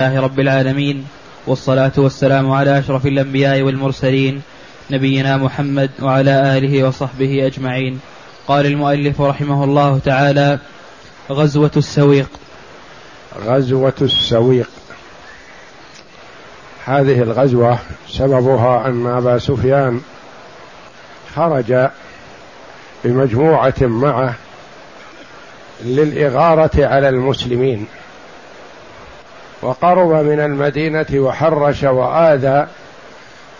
[0.00, 1.06] الله رب العالمين
[1.46, 4.42] والصلاة والسلام على أشرف الأنبياء والمرسلين
[4.90, 8.00] نبينا محمد وعلى آله وصحبه أجمعين.
[8.48, 10.58] قال المؤلف رحمه الله تعالى
[11.30, 12.28] غزوة السويق.
[13.46, 14.68] غزوة السويق.
[16.84, 17.78] هذه الغزوة
[18.08, 20.00] سببها أن أبا سفيان
[21.34, 21.88] خرج
[23.04, 24.34] بمجموعة معه
[25.84, 27.86] للإغارة على المسلمين.
[29.62, 32.66] وقرب من المدينة وحرش وآذى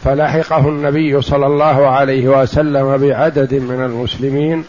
[0.04, 4.64] فلحقه النبي صلى الله عليه وسلم بعدد من المسلمين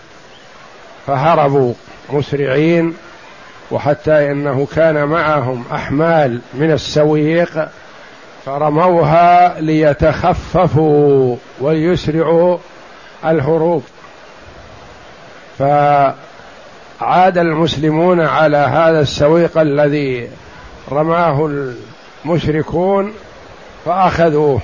[1.07, 1.73] فهربوا
[2.09, 2.93] مسرعين
[3.71, 7.67] وحتى إنه كان معهم أحمال من السويق
[8.45, 12.57] فرموها ليتخففوا وليسرعوا
[13.25, 13.83] الهروب.
[15.59, 20.29] فعاد المسلمون على هذا السويق الذي
[20.93, 21.49] رماه
[22.25, 23.13] المشركون
[23.85, 24.61] فأخذوه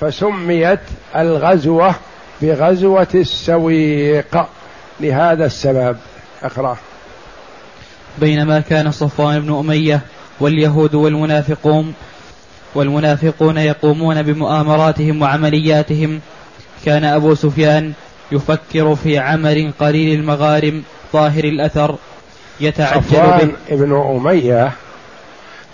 [0.00, 0.80] فسميت
[1.16, 1.94] الغزوة
[2.42, 4.46] بغزوة السويق.
[5.00, 5.96] لهذا السبب
[6.42, 6.76] أقرأ.
[8.18, 10.00] بينما كان صفوان بن أمية
[10.40, 11.94] واليهود والمنافقون
[12.74, 16.20] والمنافقون يقومون بمؤامراتهم وعملياتهم
[16.84, 17.92] كان أبو سفيان
[18.32, 21.96] يفكر في عمل قليل المغارم ظاهر الأثر
[22.60, 24.72] يتعجل صفوان ابن أمية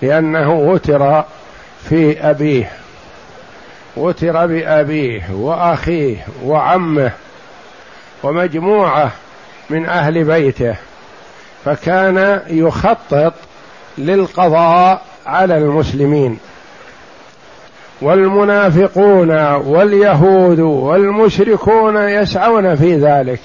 [0.03, 1.25] لأنه وتر
[1.89, 2.71] في أبيه
[3.97, 7.13] وتر بأبيه وأخيه وعمه
[8.23, 9.11] ومجموعة
[9.71, 10.75] من أهل بيته
[11.65, 13.35] فكان يخطط
[13.99, 16.39] للقضاء على المسلمين.
[18.03, 23.41] والمنافقون واليهود والمشركون يسعون في ذلك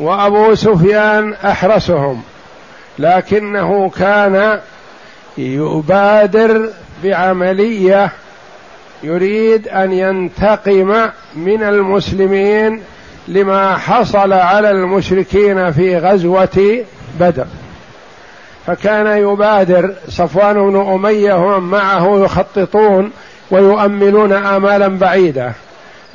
[0.00, 2.22] وأبو سفيان أحرسهم
[2.98, 4.60] لكنه كان
[5.38, 6.68] يبادر
[7.04, 8.12] بعملية
[9.02, 12.82] يريد أن ينتقم من المسلمين
[13.28, 16.84] لما حصل على المشركين في غزوة
[17.20, 17.46] بدر.
[18.66, 23.10] فكان يبادر صفوان بن أمية ومن معه يخططون
[23.50, 25.52] ويؤملون آمالا بعيده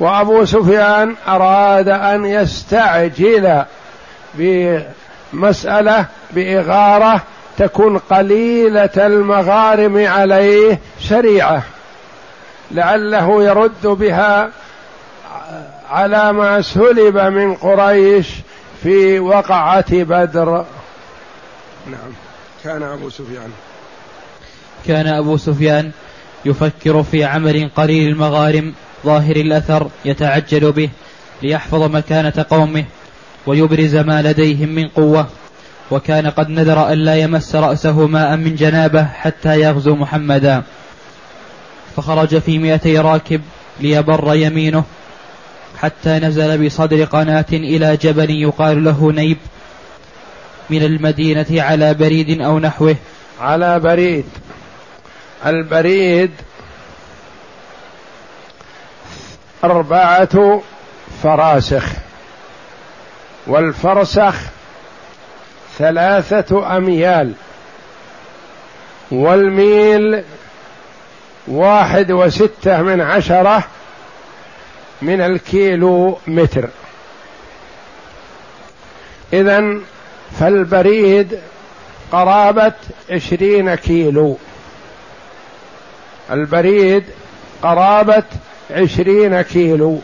[0.00, 3.62] وأبو سفيان أراد أن يستعجل
[4.34, 7.22] بمسألة بإغارة
[7.58, 11.62] تكون قليلة المغارم عليه سريعه
[12.70, 14.50] لعله يرد بها
[15.90, 18.28] على ما سلب من قريش
[18.82, 20.64] في وقعة بدر.
[21.86, 22.12] نعم.
[22.64, 23.50] كان أبو سفيان.
[24.86, 25.90] كان أبو سفيان
[26.44, 28.74] يفكر في عمل قليل المغارم
[29.04, 30.88] ظاهر الأثر يتعجل به
[31.42, 32.84] ليحفظ مكانة قومه
[33.46, 35.26] ويبرز ما لديهم من قوة.
[35.92, 40.62] وكان قد نذر ألا يمس رأسه ماء من جنابة حتى يغزو محمدا.
[41.96, 43.40] فخرج في مئتي راكب
[43.80, 44.84] ليبر يمينه
[45.78, 49.38] حتى نزل بصدر قناة إلى جبل يقال له نيب
[50.70, 52.96] من المدينة على بريد أو نحوه.
[53.40, 54.24] على بريد.
[55.46, 56.30] البريد
[59.64, 60.62] أربعة
[61.22, 61.84] فراسخ
[63.46, 64.34] والفرسخ
[65.82, 67.32] ثلاثة أميال.
[69.10, 70.22] والميل
[71.48, 73.64] واحد وستة من عشرة
[75.02, 76.68] من الكيلو متر.
[79.32, 79.78] إذا
[80.40, 81.38] فالبريد
[82.12, 82.72] قرابة
[83.10, 84.38] عشرين كيلو.
[86.30, 87.04] البريد
[87.62, 88.24] قرابة
[88.70, 89.98] عشرين كيلو.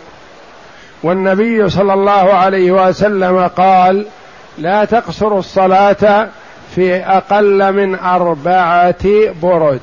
[1.02, 4.06] والنبي صلى الله عليه وسلم قال
[4.58, 6.28] لا تقصر الصلاة
[6.74, 9.04] في أقل من أربعة
[9.42, 9.80] برد.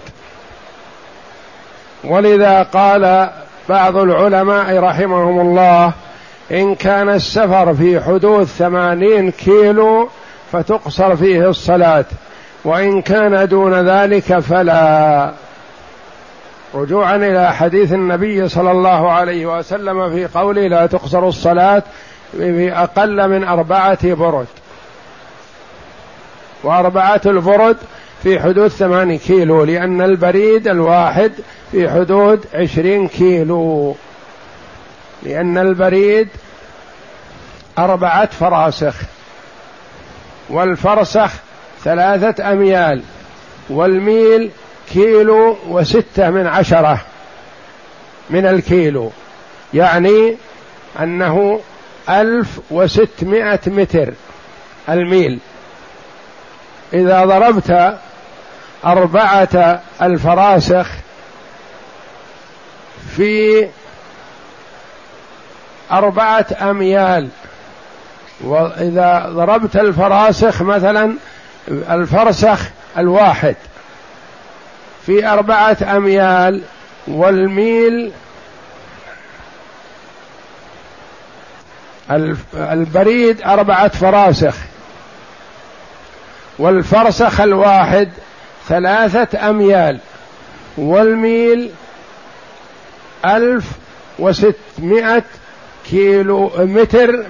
[2.03, 3.29] ولذا قال
[3.69, 5.91] بعض العلماء رحمهم الله
[6.51, 10.09] إن كان السفر في حدود ثمانين كيلو
[10.51, 12.05] فتقصر فيه الصلاة
[12.63, 15.31] وإن كان دون ذلك فلا.
[16.73, 21.83] رجوعا إلى حديث النبي صلى الله عليه وسلم في قوله لا تقصر الصلاة
[22.33, 24.47] بأقل من أربعة برد.
[26.65, 27.77] وأربعة البرد
[28.23, 31.31] في حدود ثمانين كيلو لأن البريد الواحد
[31.71, 33.95] في حدود عشرين كيلو.
[35.23, 36.27] لأن البريد
[37.77, 38.95] أربعة فراسخ
[40.49, 41.31] والفرسخ
[41.83, 43.03] ثلاثة أميال
[43.69, 44.51] والميل
[44.93, 47.01] كيلو وستة من عشرة
[48.29, 49.11] من الكيلو.
[49.73, 50.35] يعني
[50.99, 51.59] أنه
[52.09, 54.13] ألف وستمائة متر
[54.89, 55.39] الميل.
[56.95, 57.97] إذا ضربت
[58.85, 60.87] أربعة الفراسخ
[63.15, 63.67] في
[65.91, 67.29] أربعة أميال
[68.43, 71.15] وإذا ضربت الفراسخ مثلا
[71.67, 72.59] الفرسخ
[72.97, 73.55] الواحد
[75.05, 76.61] في أربعة أميال
[77.07, 78.11] والميل
[82.53, 84.55] البريد أربعة فراسخ.
[86.59, 88.09] والفرسخ الواحد
[88.67, 89.99] ثلاثة أميال
[90.77, 91.71] والميل
[93.25, 93.65] ألف
[94.19, 95.23] وستمائة
[95.89, 97.25] كيلو متر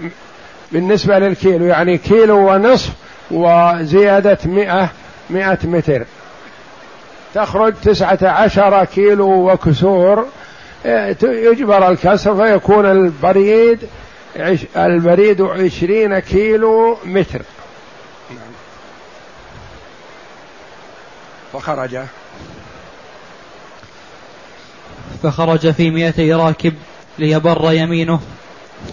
[0.72, 2.89] بالنسبة للكيلو يعني كيلو ونصف
[3.31, 4.89] وزيادة مئة
[5.30, 6.04] مئة متر.
[7.33, 10.25] تخرج تسعة عشر كيلو وكسور
[11.24, 13.80] يجبر الكسر فيكون البريد
[14.77, 17.42] البريد عشرين كيلو متر.
[21.59, 21.97] فخرج.
[25.23, 26.73] فخرج في مئتي راكب
[27.19, 28.19] ليبر يمينه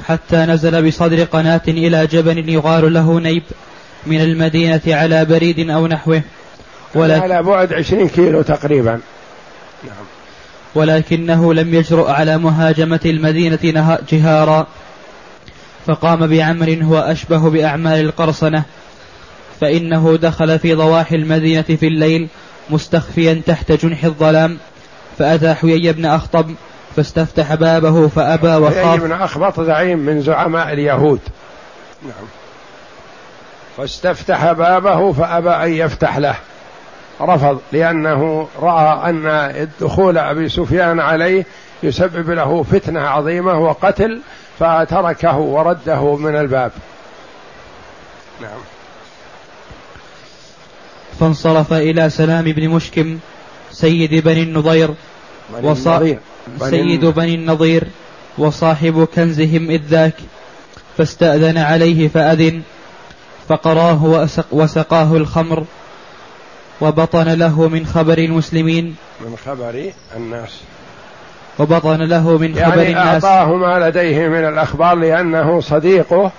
[0.09, 3.43] حتى نزل بصدر قناة إلى جبل يقال له نيب
[4.07, 6.23] من المدينة على بريد أو نحوه.
[6.95, 9.01] ولكن على بعد عشرين كيلو تقريبا.
[9.85, 10.05] نعم.
[10.75, 14.67] ولكنه لم يجرؤ على مهاجمة المدينة جهارا.
[15.87, 18.65] فقام بعمر هو أشبه بأعمال القرصنة.
[19.61, 22.29] فإنه دخل في ضواحي المدينة في الليل
[22.71, 24.59] مستخفيا تحت جنح الظلام
[25.19, 26.55] فأتى حيي بن أخطب
[26.97, 28.87] فاستفتح بابه فأبى وخاف.
[28.87, 31.21] حيي بن أخبط زعيم من زعماء اليهود.
[32.03, 32.27] نعم.
[33.77, 36.35] فاستفتح بابه فأبى أن يفتح له.
[37.21, 41.47] رفض لأنه رأى أن الدخول أبي سفيان عليه
[41.83, 44.21] يسبب له فتنة عظيمة وقتل
[44.59, 46.73] فتركه ورده من الباب.
[48.41, 48.61] نعم.
[51.21, 53.19] فانصرف إلى سلام بن مشكم
[53.73, 54.91] سيد بني النضير
[55.63, 56.17] وصا...
[56.61, 57.85] سيد بني النضير
[58.39, 60.15] وصاحب كنزهم إذ ذاك
[60.99, 62.63] فاستأذن عليه فأذن
[63.49, 65.65] فقراه وسق وسقاه الخمر
[66.81, 68.97] وبطن له من خبر المسلمين.
[69.21, 70.61] من خبر الناس.
[71.59, 73.25] وبطن له من يعني خبر الناس.
[73.25, 76.33] أعطاه ما لديه من الأخبار لأنه صديقه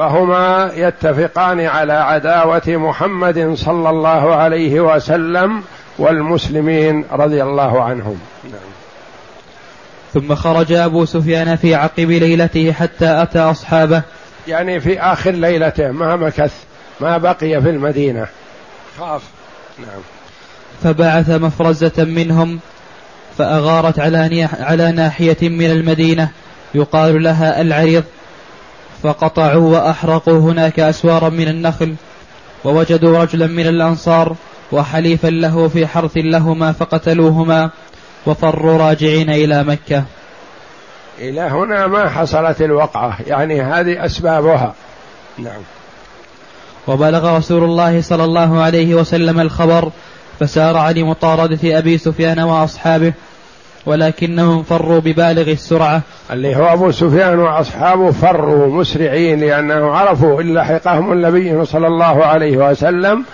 [0.00, 5.62] فهما يتفقان على عداوة محمد صلى الله عليه وسلم
[5.98, 8.20] والمسلمين رضي الله عنهم.
[8.44, 8.70] نعم.
[10.14, 14.02] ثم خرج أبو سفيان في عقب ليلته حتى أتى أصحابه.
[14.48, 16.54] يعني في آخر ليلته ما مكث
[17.00, 18.26] ما بقي في المدينة.
[18.98, 19.22] خاف.
[19.78, 20.00] نعم.
[20.82, 22.60] فبعث مفرزة منهم
[23.38, 26.28] فأغارت على على ناحية من المدينة.
[26.74, 28.04] يقال لها العريض.
[29.02, 31.94] فقطعوا وأحرقوا هناك أسوارا من النخل
[32.64, 34.36] ووجدوا رجلا من الأنصار
[34.72, 37.70] وحليفا له في حرث لهما فقتلوهما
[38.26, 40.04] وفروا راجعين إلى مكة.
[41.18, 44.74] إلى هنا ما حصلت الوقعة يعني هذه أسبابها.
[45.38, 45.62] نعم.
[46.86, 49.90] وبلغ رسول الله صلى الله عليه وسلم الخبر
[50.40, 53.12] فسارع لمطاردة أبي سفيان وأصحابه
[53.86, 56.02] ولكنهم فروا ببالغ السرعة.
[56.30, 62.56] اللي هو أبو سفيان وأصحابه فروا مسرعين لأنه عرفوا إن لحقهم النبي صلى الله عليه
[62.56, 63.24] وسلم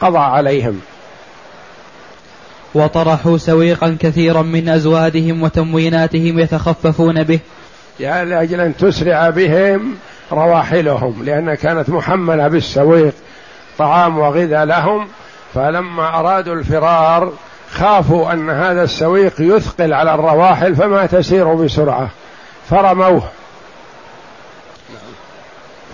[0.00, 0.80] قضى عليهم.
[2.74, 7.40] وطرحوا سويقا كثيرا من أزوادهم وتمويناتهم يتخففون به.
[8.00, 9.94] لأجل أن تسرع بهم
[10.32, 13.14] رواحلهم لأن كانت محملة بالسويق
[13.78, 15.08] طعام وغذاء لهم
[15.54, 17.32] فلما أرادوا الفرار
[17.74, 22.08] خافوا أن هذا السويق يثقل على الرواحل فما تسير بسرعة.
[22.70, 23.22] فرموه.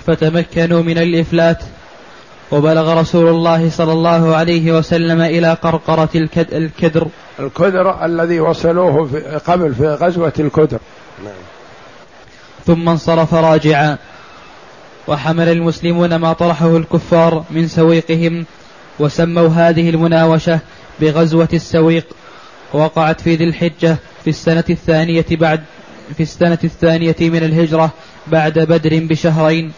[0.07, 1.63] فتمكنوا من الإفلات.
[2.51, 7.07] وبلغ رسول الله صلى الله عليه وسلم إلى قرقرة الكدر.
[7.41, 10.79] الكدر الذي وصلوه في قبل في غزوة الكدر.
[11.25, 11.33] نعم.
[12.67, 13.99] ثم انصرف راجعا.
[15.09, 18.47] وحمل المسلمون ما طرحه الكفار من سويقهم
[18.99, 20.61] وسموا هذه المناوشة
[21.01, 22.07] بغزوة السويق
[22.73, 25.61] وقعت في ذي الحجة في السنة الثانية بعد
[26.17, 27.91] في السنة الثانية من الهجرة
[28.27, 29.73] بعد بدر بشهرين.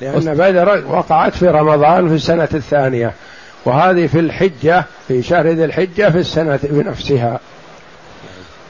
[0.00, 3.12] لأن بدر وقعت في رمضان في السنة الثانية
[3.64, 7.40] وهذه في الحجة في شهر ذي الحجة في السنة بنفسها.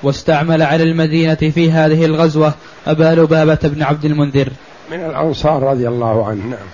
[0.03, 2.55] واستعمل على المدينة في هذه الغزوة
[2.87, 4.49] أبا لبابة بن عبد المنذر.
[4.91, 6.69] من الأنصار رضي الله عنه نعم.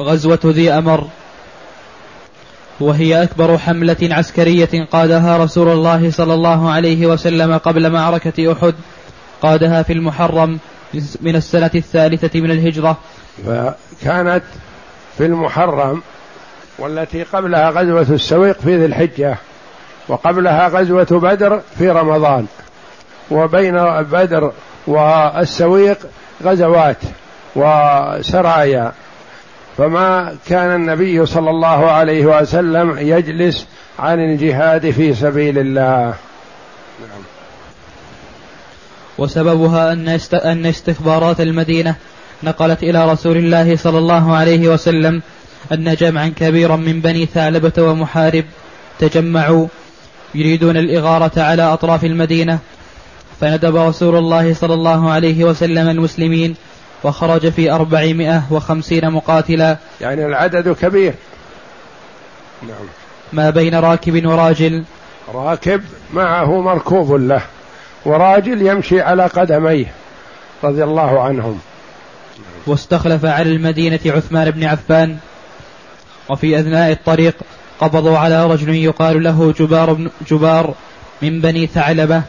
[0.00, 1.08] غزوة ذي أمر
[2.80, 8.74] وهي أكبر حملة عسكرية قادها رسول الله صلى الله عليه وسلم قبل معركة أحد
[9.42, 10.58] قادها في المحرم
[11.20, 12.96] من السنة الثالثة من الهجرة.
[13.46, 14.42] فكانت
[15.18, 16.02] في المحرم
[16.78, 19.38] والتي قبلها غزوة السويق في ذي الحجة
[20.08, 22.46] وقبلها غزوة بدر في رمضان
[23.30, 24.52] وبين بدر
[24.86, 25.98] والسويق
[26.44, 26.98] غزوات
[27.56, 28.92] وسرايا.
[29.76, 33.66] فما كان النبي صلى الله عليه وسلم يجلس
[33.98, 36.14] عن الجهاد في سبيل الله
[37.00, 37.22] نعم.
[39.18, 39.92] وسببها
[40.44, 41.94] أن استخبارات المدينة
[42.42, 45.22] نقلت إلى رسول الله صلى الله عليه وسلم
[45.72, 48.44] أن جمعا كبيرا من بني ثعلبة ومحارب
[48.98, 49.66] تجمعوا
[50.34, 52.58] يريدون الإغارة على أطراف المدينة
[53.40, 56.54] فندب رسول الله صلى الله عليه وسلم المسلمين
[57.04, 59.76] وخرج في أربعمائة وخمسين مقاتلا.
[60.00, 61.14] يعني العدد كبير.
[62.62, 62.86] نعم.
[63.32, 64.84] ما بين راكب وراجل.
[65.34, 65.82] راكب
[66.14, 67.42] معه مركوب له
[68.04, 69.92] وراجل يمشي على قدميه
[70.64, 71.60] رضي الله عنهم.
[72.66, 75.16] واستخلف على المدينة عثمان بن عفان
[76.28, 77.36] وفي أثناء الطريق
[77.80, 80.74] قبضوا على رجل يقال له جبار, بن جبار
[81.22, 82.22] من بني ثعلبة.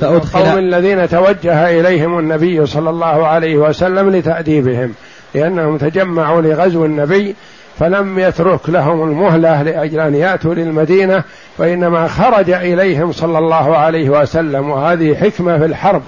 [0.00, 4.94] فأدخل القوم الذين توجه إليهم النبي صلى الله عليه وسلم لتأديبهم
[5.34, 7.34] لأنهم تجمعوا لغزو النبي
[7.78, 11.24] فلم يترك لهم المهلة لأجل أن يأتوا للمدينة
[11.58, 14.70] وإنما خرج إليهم صلى الله عليه وسلم.
[14.70, 16.02] وهذه حكمة في الحرب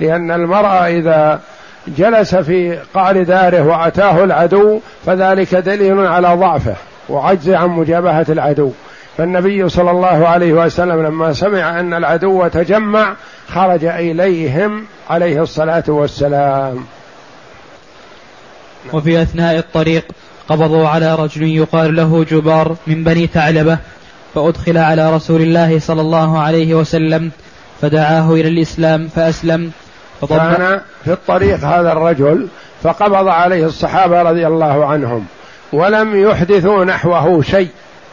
[0.00, 1.40] لأن المرأة إذا
[1.88, 6.74] جلس في قعر داره وأتاه العدو فذلك دليل على ضعفه
[7.08, 8.70] وعجز عن مجابهة العدو.
[9.16, 13.16] فالنبي صلى الله عليه وسلم لما سمع أن العدو تجمع
[13.48, 16.84] خرج إليهم عليه الصلاة والسلام.
[18.92, 20.04] وفي أثناء الطريق
[20.48, 23.78] قبضوا على رجل يقال له جبار من بني ثعلبة
[24.34, 27.30] فأدخل على رسول الله صلى الله عليه وسلم
[27.80, 29.70] فدعاه إلى الإسلام فأسلم
[30.28, 32.48] كان في الطريق هذا الرجل
[32.82, 35.26] فقبض عليه الصحابة رضي الله عنهم
[35.72, 37.68] ولم يحدثوا نحوه شيء.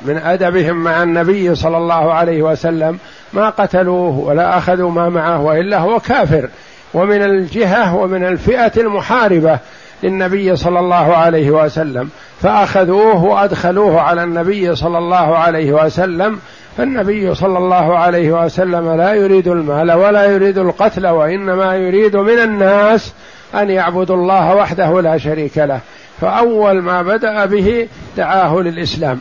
[0.06, 3.00] من أدبهم مع النبي صلى الله عليه وسلم
[3.34, 6.50] ما قتلوه ولا أخذوا ما معه وإلا هو كافر.
[6.94, 9.60] ومن الجهة ومن الفئة المحاربة
[10.04, 12.10] للنبي صلى الله عليه وسلم.
[12.42, 16.40] فأخذوه وأدخلوه على النبي صلى الله عليه وسلم.
[16.78, 23.14] فالنبي صلى الله عليه وسلم لا يريد المال ولا يريد القتل وإنما يريد من الناس
[23.56, 25.80] أن يعبدوا الله وحده لا شريك له.
[26.22, 29.20] فأول ما بدأ به دعاه للإسلام.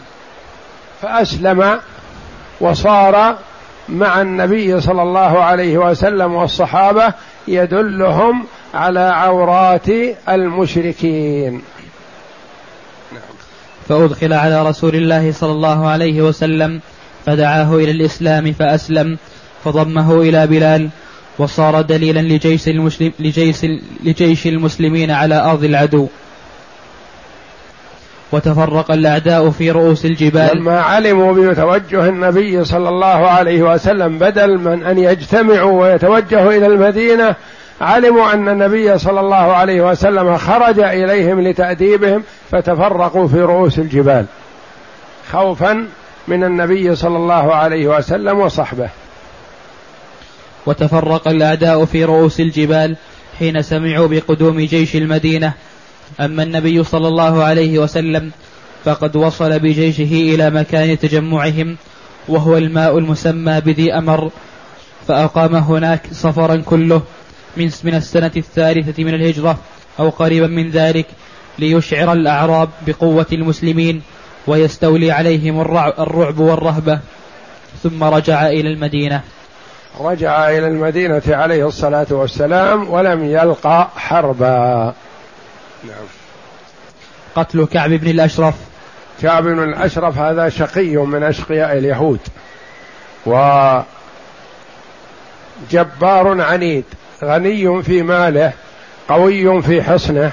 [1.02, 1.80] فأسلم
[2.60, 3.36] وصار
[3.88, 7.14] مع النبي صلى الله عليه وسلم والصحابة
[7.48, 8.44] يدلهم
[8.74, 9.88] على عورات
[10.28, 11.62] المشركين.
[13.88, 16.80] فأدخل على رسول الله صلى الله عليه وسلم
[17.26, 19.18] فدعاه إلى الإسلام فأسلم
[19.64, 20.88] فضمه إلى بلال
[21.38, 23.56] وصار دليلا لجيش, المسلم لجيش,
[24.04, 26.08] لجيش المسلمين على أرض العدو.
[28.32, 30.56] وتفرق الأعداء في رؤوس الجبال.
[30.56, 37.34] لما علموا بتوجه النبي صلى الله عليه وسلم بدل من أن يجتمعوا ويتوجهوا إلى المدينة
[37.80, 44.24] علموا أن النبي صلى الله عليه وسلم خرج إليهم لتأديبهم فتفرقوا في رؤوس الجبال.
[45.32, 45.86] خوفا
[46.28, 48.88] من النبي صلى الله عليه وسلم وصحبه.
[50.66, 52.96] وتفرق الأعداء في رؤوس الجبال
[53.38, 55.52] حين سمعوا بقدوم جيش المدينة
[56.20, 58.30] أما النبي صلى الله عليه وسلم
[58.84, 61.76] فقد وصل بجيشه إلى مكان تجمعهم
[62.28, 64.30] وهو الماء المسمى بذي أمر
[65.08, 67.02] فأقام هناك سفرا كله
[67.56, 69.58] من من السنة الثالثة من الهجرة
[69.98, 71.06] أو قريبا من ذلك
[71.58, 74.02] ليشعر الأعراب بقوة المسلمين
[74.46, 76.98] ويستولي عليهم الرعب والرهبة.
[77.82, 79.20] ثم رجع إلى المدينة.
[80.00, 84.94] رجع إلى المدينة عليه الصلاة والسلام ولم يلقى حربا.
[85.84, 86.04] نعم.
[87.36, 88.54] قتل كعب بن الأشرف.
[89.22, 92.20] كعب بن الأشرف هذا شقي من أشقياء اليهود.
[93.26, 93.84] وجبار
[96.42, 96.84] عنيد
[97.24, 98.52] غني في ماله
[99.08, 100.32] قوي في حصنه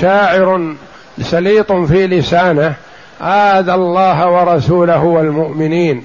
[0.00, 0.74] شاعر
[1.20, 2.74] سليط في لسانه
[3.20, 6.04] آذى الله ورسوله والمؤمنين.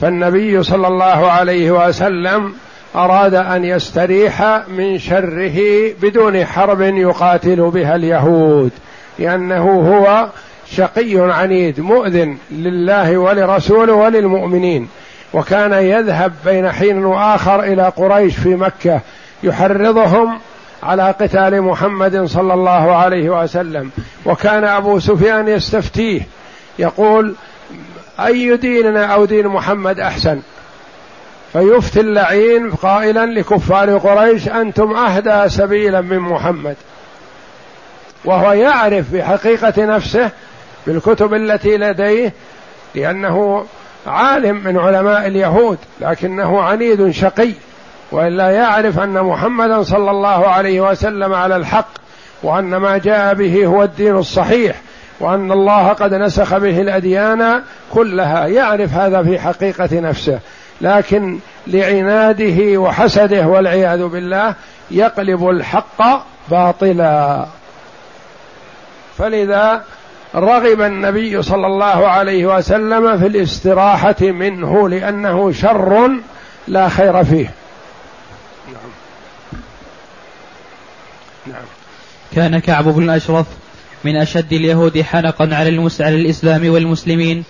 [0.00, 2.54] فالنبي صلى الله عليه وسلم
[2.94, 5.58] أراد أن يستريح من شره
[6.02, 8.70] بدون حرب يقاتل بها اليهود
[9.18, 10.28] لأنه هو
[10.66, 14.88] شقي عنيد مؤذن لله ولرسوله وللمؤمنين
[15.32, 19.00] وكان يذهب بين حين وآخر إلى قريش في مكة
[19.42, 20.38] يحرضهم
[20.82, 23.90] على قتال محمد صلى الله عليه وسلم.
[24.26, 26.22] وكان أبو سفيان يستفتيه
[26.78, 27.34] يقول
[28.20, 30.40] أي ديننا أو دين محمد أحسن؟
[31.52, 36.76] فيفتي اللعين قائلا لكفار قريش أنتم أهدى سبيلا من محمد.
[38.24, 40.30] وهو يعرف بحقيقة نفسه
[40.86, 42.32] بالكتب التي لديه
[42.94, 43.64] لأنه
[44.06, 47.52] عالم من علماء اليهود لكنه عنيد شقي
[48.12, 51.88] وإلا يعرف أن محمدا صلى الله عليه وسلم على الحق
[52.42, 54.80] وأن ما جاء به هو الدين الصحيح
[55.20, 58.46] وأن الله قد نسخ به الأديان كلها.
[58.46, 60.38] يعرف هذا في حقيقة نفسه.
[60.80, 64.54] لكن لعناده وحسده والعياذ بالله
[64.90, 67.46] يقلب الحق باطلا.
[69.18, 69.84] فلذا
[70.34, 76.10] رغب النبي صلى الله عليه وسلم في الاستراحة منه لأنه شر
[76.68, 77.50] لا خير فيه.
[78.66, 78.90] نعم.
[81.46, 81.64] نعم.
[82.34, 83.46] كان كعب بن الاشرف
[84.04, 87.44] من أشد اليهود حنقا على على الاسلام والمسلمين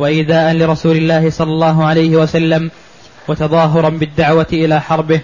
[0.00, 2.70] وإيذاء لرسول الله صلى الله عليه وسلم
[3.28, 5.20] وتظاهرا بالدعوة إلى حربه.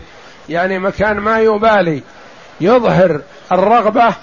[0.49, 2.03] يعني مكان ما يبالي
[2.61, 3.21] يظهر
[3.53, 4.15] الرغبة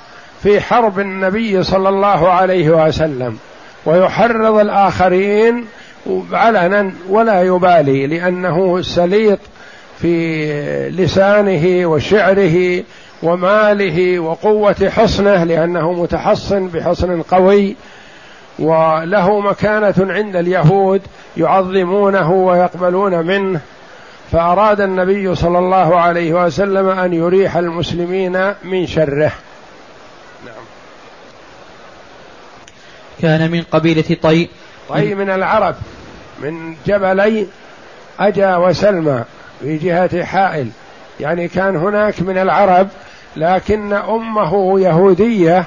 [0.44, 3.38] في حرب النبي صلى الله عليه وسلم
[3.86, 5.66] ويحرض الآخرين
[6.32, 9.40] علنا ولا يبالي لأنه سليط
[10.02, 12.84] في لسانه وشعره
[13.24, 17.76] وماله وقوة حصنه لأنه متحصن بحصن قوي.
[18.60, 21.02] وله مكانة عند اليهود
[21.38, 23.60] يعظمونه ويقبلون منه
[24.32, 29.32] فأراد النبي صلى الله عليه وسلم أن يريح المسلمين من شره.
[33.22, 34.50] كان من قبيلة طي
[34.90, 35.76] طي من العرب
[36.42, 37.48] من جبلي
[38.20, 39.24] أجا وسلمى
[39.60, 40.70] في جهة حائل.
[41.20, 42.88] يعني كان هناك من العرب
[43.36, 45.66] لكن أمه يهودية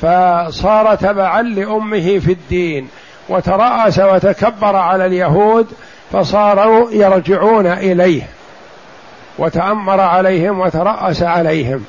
[0.00, 2.88] فصار تبعا لأمه في الدين
[3.28, 5.66] وترأس وتكبر على اليهود
[6.12, 8.28] فصاروا يرجعون إليه
[9.38, 11.84] وتأمر عليهم وترأس عليهم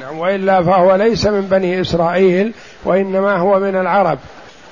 [0.00, 2.52] نعم وإلا فهو ليس من بني إسرائيل
[2.84, 4.18] وإنما هو من العرب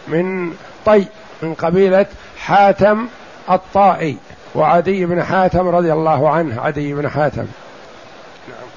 [0.09, 0.53] من
[0.87, 1.05] طي
[1.43, 2.07] من قبيلة
[2.39, 3.07] حاتم
[3.51, 4.17] الطائي
[4.55, 7.47] وعدي بن حاتم رضي الله عنه عدي بن حاتم
[8.49, 8.69] نعم.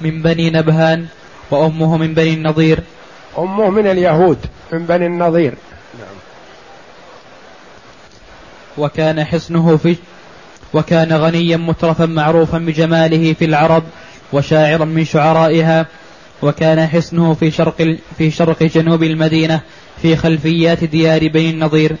[0.00, 1.06] من بني نبهان
[1.52, 2.80] وأمه من بني النضير.
[3.38, 4.38] أمه من اليهود
[4.72, 5.54] من بني النضير.
[5.98, 6.16] نعم.
[8.78, 9.96] وكان حصنه في
[10.74, 13.82] وكان غنيا مترفا معروفا بجماله في العرب
[14.32, 15.86] وشاعرا من شعرائها
[16.42, 19.60] وكان حصنه في شرق في شرق جنوب المدينة
[20.02, 21.96] في خلفيات ديار بني النضير.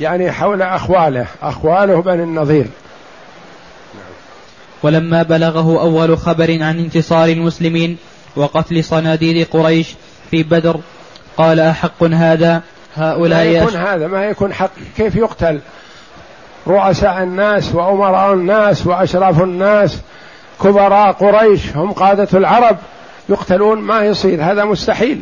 [0.00, 2.66] يعني حول أخواله أخواله بني النضير.
[4.82, 7.96] ولما بلغه أول خبر عن انتصار المسلمين
[8.38, 9.94] وقتل صناديد قريش
[10.30, 10.80] في بدر.
[11.36, 12.62] قال أحق هذا؟
[12.96, 14.70] هؤلاء ما يكون هذا ما يكون حق.
[14.96, 15.60] كيف يقتل؟
[16.66, 19.98] رؤساء الناس وأمراء الناس وأشراف الناس
[20.62, 22.76] كبراء قريش هم قادة العرب
[23.28, 24.42] يقتلون ما يصير.
[24.42, 25.20] هذا مستحيل.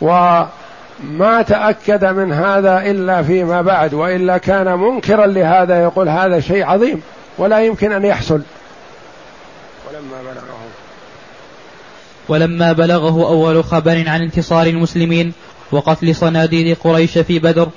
[0.00, 7.02] وما تأكد من هذا إلا فيما بعد وإلا كان منكرا لهذا يقول هذا شيء عظيم
[7.38, 8.42] ولا يمكن أن يحصل.
[9.88, 10.85] ولما بلغه
[12.28, 15.32] ولما بلغه أول خبر عن انتصار المسلمين
[15.72, 17.68] وقتل صناديد قريش في بدر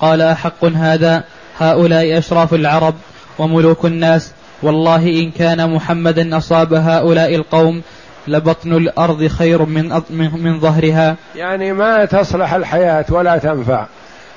[0.00, 1.24] قال أحق هذا؟
[1.58, 2.94] هؤلاء أشراف العرب
[3.38, 4.32] وملوك الناس.
[4.62, 7.82] والله إن كان محمدا أصاب هؤلاء القوم
[8.28, 11.16] لبطن الأرض خير من من ظهرها.
[11.36, 13.86] يعني ما تصلح الحياة ولا تنفع.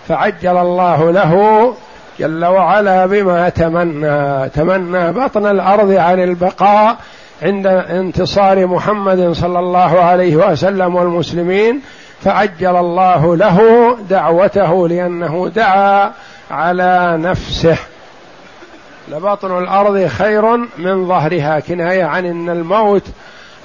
[0.07, 1.73] فعجل الله له
[2.19, 4.49] جل وعلا بما تمنى.
[4.49, 6.97] تمنى بطن الأرض عن البقاء
[7.43, 11.81] عند انتصار محمد صلى الله عليه وسلم والمسلمين
[12.23, 16.11] فعجل الله له دعوته لأنه دعا
[16.51, 17.77] على نفسه.
[19.11, 21.59] لبطن الأرض خير من ظهرها.
[21.59, 23.03] كناية عن إن الموت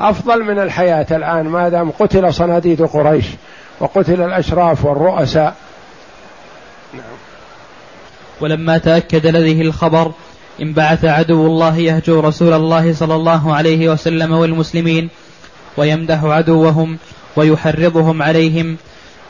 [0.00, 3.26] أفضل من الحياة الآن ما دام قتل صناديد قريش
[3.80, 5.54] وقتل الأشراف والرؤساء.
[6.94, 7.02] نعم.
[8.40, 10.12] ولما تأكد لديه الخبر
[10.62, 15.08] انبعث عدو الله يهجو رسول الله صلى الله عليه وسلم والمسلمين
[15.76, 16.98] ويمدح عدوهم
[17.36, 18.76] ويحرضهم عليهم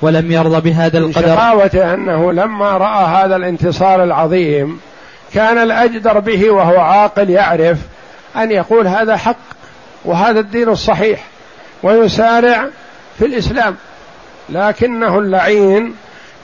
[0.03, 1.21] ولم يرضى بهذا القدر.
[1.21, 4.81] شقاوته أنه لما رأى هذا الانتصار العظيم
[5.35, 7.79] كان الأجدر به وهو عاقل يعرف
[8.37, 9.37] أن يقول هذا حق
[10.05, 11.25] وهذا الدين الصحيح
[11.83, 12.69] ويسارع
[13.19, 13.77] في الإسلام.
[14.49, 15.95] لكنه اللعين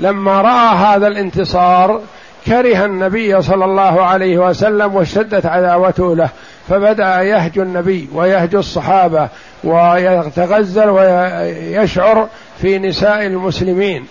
[0.00, 2.00] لما رأى هذا الانتصار
[2.46, 6.28] كره النبي صلى الله عليه وسلم واشتدت عداوته له
[6.68, 9.28] فبدأ يهجو النبي ويهجو الصحابة
[9.64, 12.28] ويتغزل ويشعر
[12.60, 14.06] في نساء المسلمين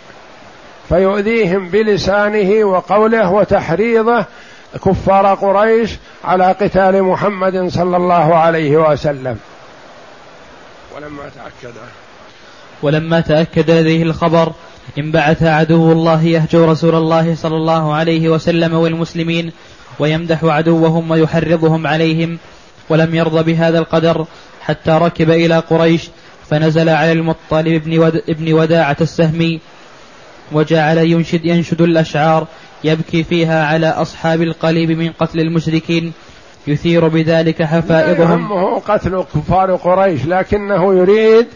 [0.89, 4.25] فيؤذيهم بلسانه وقوله وتحريضه
[4.85, 5.91] كفار قريش
[6.23, 9.37] على قتال محمد صلى الله عليه وسلم.
[10.95, 11.73] ولما تأكد
[12.81, 14.51] ولما تأكد لديه الخبر
[14.97, 19.51] انبعث عدو الله يهجو رسول الله صلى الله عليه وسلم والمسلمين
[19.99, 22.37] ويمدح عدوهم ويحرضهم عليهم
[22.89, 24.25] ولم يرضى بهذا القدر
[24.61, 26.09] حتى ركب إلى قريش
[26.49, 29.59] فنزل على المطلب بن, ود ابن وداعة السهمي
[30.51, 32.47] وجعل ينشد ينشد الأشعار
[32.83, 36.13] يبكي فيها على أصحاب القليب من قتل المشركين
[36.67, 38.41] يثير بذلك حفائظهم.
[38.41, 41.47] يهمه قتل كفار قريش لكنه يريد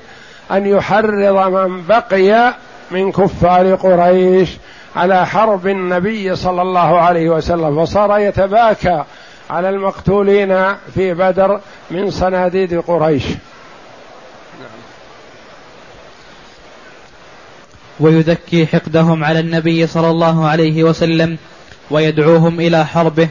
[0.51, 2.55] أن يحرض من بقي
[2.91, 4.49] من كفار قريش
[4.95, 9.03] على حرب النبي صلى الله عليه وسلم فصار يتباكى
[9.49, 11.59] على المقتولين في بدر
[11.91, 13.23] من صناديد قريش.
[17.99, 21.37] ويذكي حقدهم على النبي صلى الله عليه وسلم
[21.91, 23.29] ويدعوهم إلى حربه.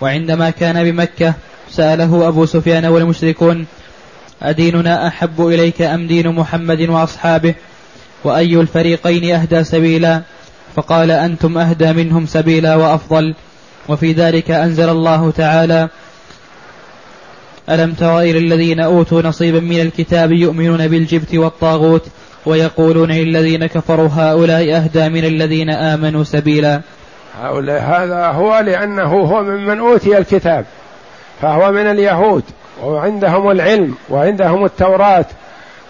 [0.00, 1.34] وعندما كان بمكة
[1.70, 3.66] سأله أبو سفيان والمشركون
[4.42, 7.54] أديننا أحب إليك أم دين محمد وأصحابه؟
[8.26, 10.22] وأي الفريقين أهدى سبيلا؟
[10.76, 13.34] فقال أنتم أهدى منهم سبيلا وأفضل.
[13.88, 15.88] وفي ذلك أنزل الله تعالى
[17.70, 22.06] ألم تر إلى الذين أوتوا نصيبا من الكتاب يؤمنون بالجبت والطاغوت
[22.46, 26.80] ويقولون للذين كفروا هؤلاء أهدى من الذين آمنوا سبيلا؟
[27.42, 30.64] هؤلاء هذا هو لأنه هو ممن أوتي الكتاب
[31.42, 32.42] فهو من اليهود
[32.82, 35.26] وعندهم العلم وعندهم التوراة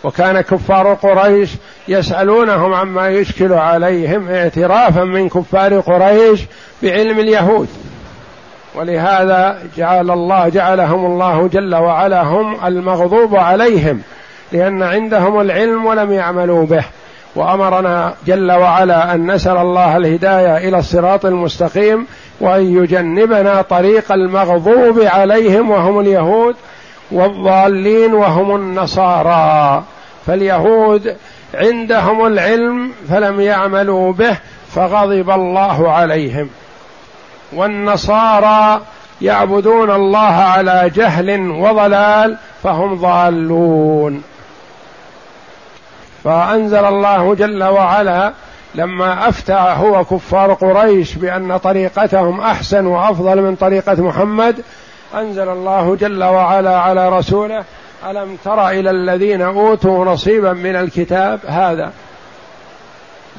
[0.04, 1.50] وكان كفار قريش
[1.88, 6.40] يسألونهم عما يشكل عليهم اعترافا من كفار قريش
[6.82, 7.68] بعلم اليهود.
[8.74, 14.00] ولهذا جعل الله جعلهم الله جل وعلا هم المغضوب عليهم
[14.52, 16.84] لأن عندهم العلم ولم يعملوا به.
[17.36, 22.06] وأمرنا جل وعلا أن نسأل الله الهداية إلى الصراط المستقيم
[22.40, 26.54] وأن يجنبنا طريق المغضوب عليهم وهم اليهود
[27.10, 29.82] والضالين وهم النصارى.
[30.26, 31.16] فاليهود
[31.54, 34.38] عندهم العلم فلم يعملوا به
[34.74, 36.50] فغضب الله عليهم.
[37.52, 38.80] والنصارى
[39.22, 44.22] يعبدون الله على جهل وضلال فهم ضالون.
[46.24, 48.32] فأنزل الله جل وعلا
[48.74, 54.62] لما أفتى هو كفار قريش بأن طريقتهم أحسن وأفضل من طريقة محمد
[55.14, 57.64] أنزل الله جل وعلا على رسوله
[58.04, 61.92] ألم تر إلى الذين أوتوا نصيبا من الكتاب هذا؟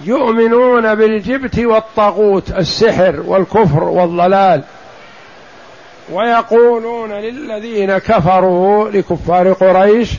[0.03, 4.63] يؤمنون بالجبت والطاغوت السحر والكفر والضلال.
[6.11, 10.11] ويقولون للذين كفروا لكفار قريش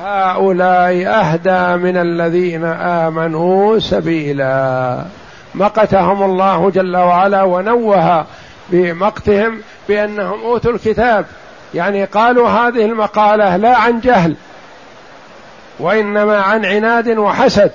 [0.00, 5.04] هؤلاء أهدى من الذين آمنوا سبيلا.
[5.54, 8.26] مقتهم الله جل وعلا ونوه
[8.70, 11.26] بمقتهم بأنهم أوتوا الكتاب.
[11.74, 14.36] يعني قالوا هذه المقالة لا عن جهل
[15.80, 17.70] وإنما عن عناد وحسد.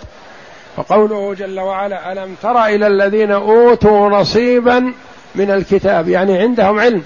[0.77, 4.93] فقوله جل وعلا ألم تر إلى الذين أوتوا نصيبا
[5.35, 7.03] من الكتاب؟ يعني عندهم علم.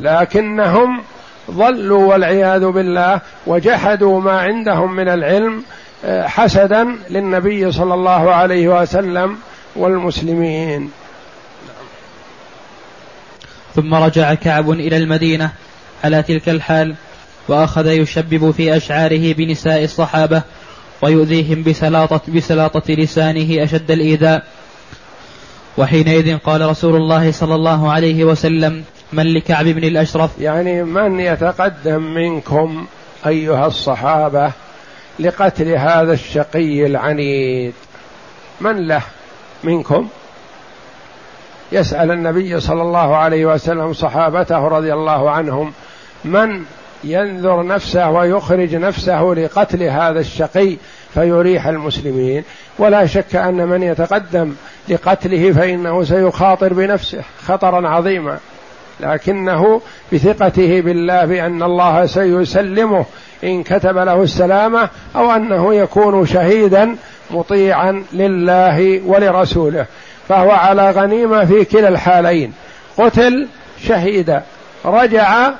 [0.00, 1.02] لكنهم
[1.50, 5.62] ضلوا والعياذ بالله وجحدوا ما عندهم من العلم
[6.04, 9.38] آه، حسدا للنبي صلى الله عليه وسلم
[9.76, 10.90] والمسلمين.
[13.78, 15.50] ثم رجع كعب إلى المدينة
[16.04, 16.94] على تلك الحال
[17.48, 20.42] وأخذ يشبب في أشعاره بنساء الصحابة
[21.02, 24.44] ويؤذيهم بسلاطه بسلاطة لسانه أشد الإيذاء.
[25.76, 32.02] وحينئذ قال رسول الله صلى الله عليه وسلم من لكعب بن الأشرف؟ يعني من يتقدم
[32.02, 32.86] منكم
[33.26, 34.52] أيها الصحابة
[35.18, 37.72] لقتل هذا الشقي العنيد؟
[38.60, 39.02] من له
[39.64, 40.08] منكم؟
[41.72, 45.72] يسأل النبي صلى الله عليه وسلم صحابته رضي الله عنهم
[46.24, 46.62] من
[47.04, 50.76] ينذر نفسه ويخرج نفسه لقتل هذا الشقي
[51.14, 52.44] فيريح المسلمين
[52.78, 54.54] ولا شك أن من يتقدم
[54.88, 58.38] لقتله فإنه سيخاطر بنفسه خطرا عظيما
[59.00, 59.80] لكنه
[60.12, 63.04] بثقته بالله بأن الله سيسلمه
[63.44, 66.96] إن كتب له السلامة أو أنه يكون شهيدا
[67.30, 69.86] مطيعا لله ولرسوله.
[70.28, 72.52] فهو على غنيمة في كلا الحالين.
[72.98, 73.48] قتل
[73.86, 74.42] شهيدا
[74.84, 75.50] رجع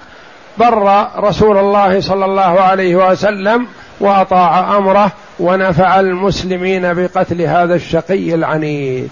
[0.58, 3.66] بر رسول الله صلى الله عليه وسلم
[4.00, 9.10] وأطاع أمره ونفع المسلمين بقتل هذا الشقي العنيد.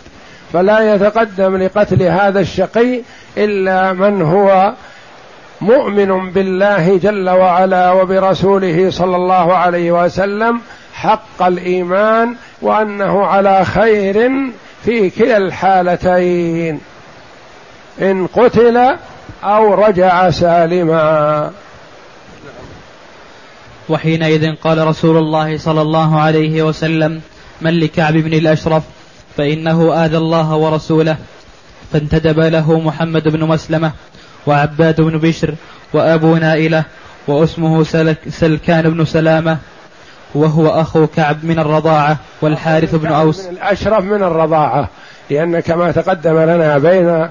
[0.52, 3.00] فلا يتقدم لقتل هذا الشقي
[3.36, 4.72] إلا من هو
[5.60, 10.60] مؤمن بالله جل وعلا وبرسوله صلى الله عليه وسلم
[10.94, 14.30] حق الإيمان وأنه على خير
[14.84, 16.80] في كلا الحالتين
[18.00, 18.96] إن قتل
[19.44, 21.50] أو رجع سالما.
[23.88, 27.20] وحينئذ قال رسول الله صلى الله عليه وسلم
[27.60, 28.82] من لكعب بن الأشرف
[29.36, 31.16] فإنه آذى الله ورسوله.
[31.92, 33.92] فانتدب له محمد بن مسلمة
[34.46, 35.54] وعباد بن بشر
[35.92, 36.84] وأبو نائلة
[37.26, 39.58] واسمه سلك سلكان بن سلامة
[40.34, 43.46] وهو أخو كعب من الرضاعة والحارث بن أوس.
[43.46, 44.88] من الأشرف من الرضاعة
[45.30, 47.28] لأن كما تقدم لنا بين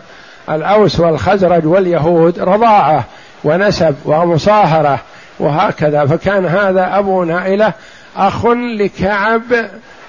[0.50, 3.04] الأوس والخزرج واليهود رضاعة
[3.44, 5.00] ونسب ومصاهرة
[5.40, 7.74] وهكذا فكان هذا أبو نائلة
[8.18, 9.42] أخ لكعب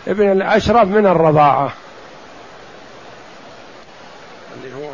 [0.09, 1.73] ابن الأشرف من الرضاعة.
[4.57, 4.91] اللي هو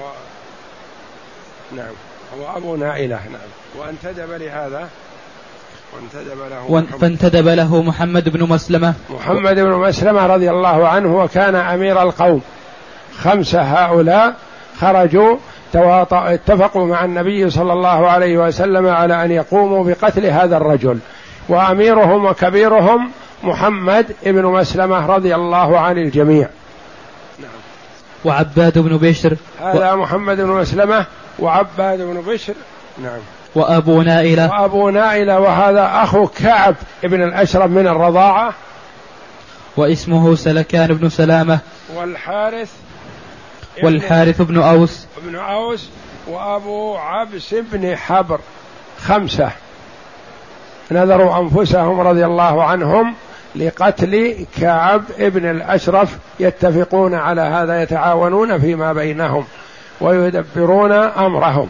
[1.76, 1.94] نعم
[2.38, 3.40] هو أبو نائلة نعم.
[3.78, 4.88] وانتدب لهذا؟
[5.94, 8.94] وانتدب له فانتدب له محمد بن مسلمة.
[9.10, 12.40] محمد بن مسلمة رضي الله عنه وكان أمير القوم.
[13.18, 14.34] خمسة هؤلاء
[14.80, 15.36] خرجوا
[15.74, 20.98] اتفقوا مع النبي صلى الله عليه وسلم على أن يقوموا بقتل هذا الرجل.
[21.48, 23.10] وأميرهم وكبيرهم
[23.42, 26.48] محمد بن مسلمة رضي الله عن الجميع.
[27.38, 27.50] نعم.
[28.24, 29.36] وعباد بن بشر.
[29.60, 29.96] هذا و...
[29.96, 31.06] محمد بن مسلمة
[31.38, 32.54] وعباد بن بشر.
[33.02, 33.20] نعم.
[33.54, 34.50] وأبو نائلة.
[34.50, 38.54] وأبو نائلة وهذا أخو كعب بن الأشرف من الرضاعة.
[39.76, 41.58] واسمه سلكان بن سلامة.
[41.94, 42.72] والحارث
[43.84, 45.06] والحارث بن أوس.
[45.26, 45.88] بن أوس
[46.28, 48.40] وأبو عبس بن حبر.
[49.02, 49.50] خمسة.
[50.90, 53.14] نذروا أنفسهم رضي الله عنهم
[53.56, 59.44] لقتل كعب ابن الأشرف يتفقون على هذا يتعاونون فيما بينهم
[60.00, 61.68] ويدبرون أمرهم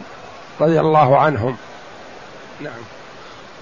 [0.61, 1.55] رضي الله عنهم.
[2.63, 2.81] نعم.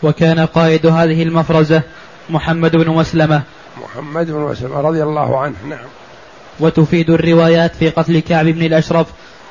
[0.03, 1.81] وكان قائد هذه المفرزة
[2.29, 3.41] محمد بن مسلمة.
[3.83, 5.87] محمد بن مسلمة رضي الله عنه نعم.
[6.59, 9.07] وتفيد الروايات في قتل كعب بن الأشرف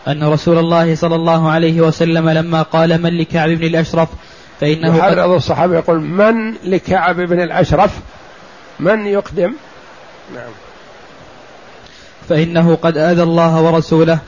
[0.08, 4.08] أن رسول الله صلى الله عليه وسلم لما قال من لكعب بن الأشرف
[4.60, 7.90] فإنه يحرض الصحابة يقول من لكعب بن الأشرف؟
[8.80, 9.54] من يقدم؟
[10.34, 10.50] نعم.
[12.28, 14.18] فإنه قد آذى الله ورسوله.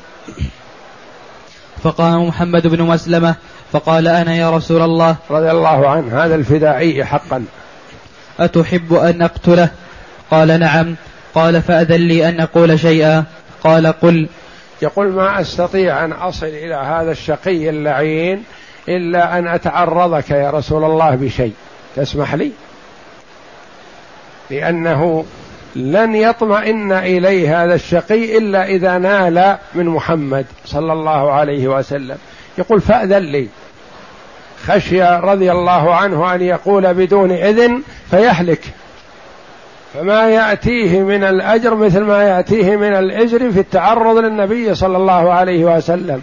[1.83, 3.35] فقام محمد بن مسلمة
[3.73, 7.45] فقال أنا يا رسول الله رضي الله عنه هذا الفدائي حقا.
[8.41, 9.69] أتحب أن أقتله؟
[10.31, 10.97] قال نعم.
[11.35, 13.25] قال فأذن لي أن أقول شيئا.
[13.65, 14.29] قال قل.
[14.83, 18.45] يقول ما أستطيع أن أصل إلى هذا الشقي اللعين
[18.89, 21.53] إلا أن أتعرضك يا رسول الله بشيء.
[21.97, 22.53] تسمح لي؟
[24.51, 25.25] لأنه
[25.77, 32.17] لن يطمئن إليه هذا الشقي إلا إذا نال من محمد صلى الله عليه وسلم.
[32.59, 33.49] يقول فأذن لي.
[34.67, 38.61] خشي رضي الله عنه أن يقول بدون إذن فيهلك.
[39.95, 45.65] فما يأتيه من الأجر مثل ما يأتيه من الإزر في التعرض للنبي صلى الله عليه
[45.77, 46.23] وسلم.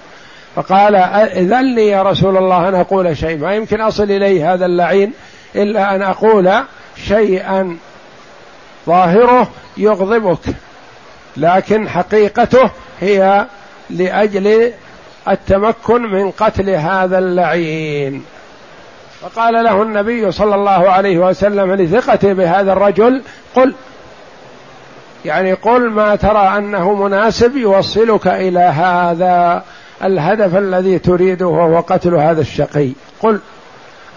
[0.56, 3.38] فقال إذن لي يا رسول الله أن أقول شيء.
[3.38, 5.14] ما يمكن أصل إليه هذا اللعين
[5.56, 6.52] إلا أن أقول
[7.08, 7.78] شيئا.
[8.88, 9.48] ظاهره
[9.78, 10.40] يغضبك
[11.38, 12.70] لكن حقيقته
[13.02, 13.46] هي
[13.90, 14.72] لأجل
[15.30, 18.24] التمكن من قتل هذا اللعين.
[19.22, 23.22] فقال له النبي صلى الله عليه وسلم لثقته بهذا الرجل
[23.56, 23.74] قل
[25.26, 29.64] يعني قل ما ترى أنه مناسب يوصلك إلى هذا
[30.04, 32.92] الهدف الذي تريده وهو قتل هذا الشقي.
[33.22, 33.40] قل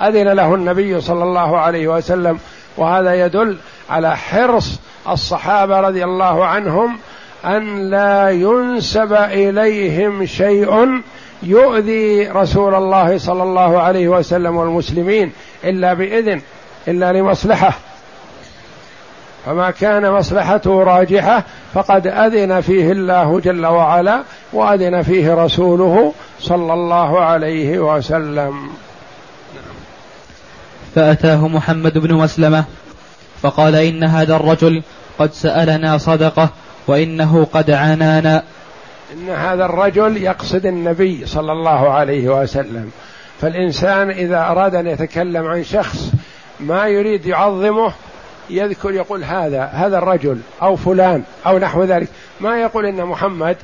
[0.03, 2.39] أذن له النبي صلى الله عليه وسلم
[2.77, 3.57] وهذا يدل
[3.91, 6.99] على حرص الصحابة رضي الله عنهم
[7.45, 11.01] أن لا ينسب إليهم شيء
[11.43, 15.33] يؤذي رسول الله صلى الله عليه وسلم والمسلمين
[15.65, 16.41] إلا بإذن
[16.89, 17.73] إلا لمصلحة.
[19.47, 27.21] فما كان مصلحته راجحة فقد أذن فيه الله جل وعلا وأذن فيه رسوله صلى الله
[27.21, 28.71] عليه وسلم.
[30.95, 32.65] فأتاه محمد بن مسلمة
[33.43, 34.83] فقال إن هذا الرجل
[35.19, 36.49] قد سألنا صدقة
[36.87, 38.43] وإنه قد عنانا
[39.13, 42.91] إن هذا الرجل يقصد النبي صلى الله عليه وسلم.
[43.41, 46.11] فالإنسان إذا أراد أن يتكلم عن شخص
[46.61, 47.93] ما يريد يعظمه
[48.51, 52.09] يذكر يقول هذا هذا الرجل أو فلان أو نحو ذلك.
[52.41, 53.57] ما يقول إن محمد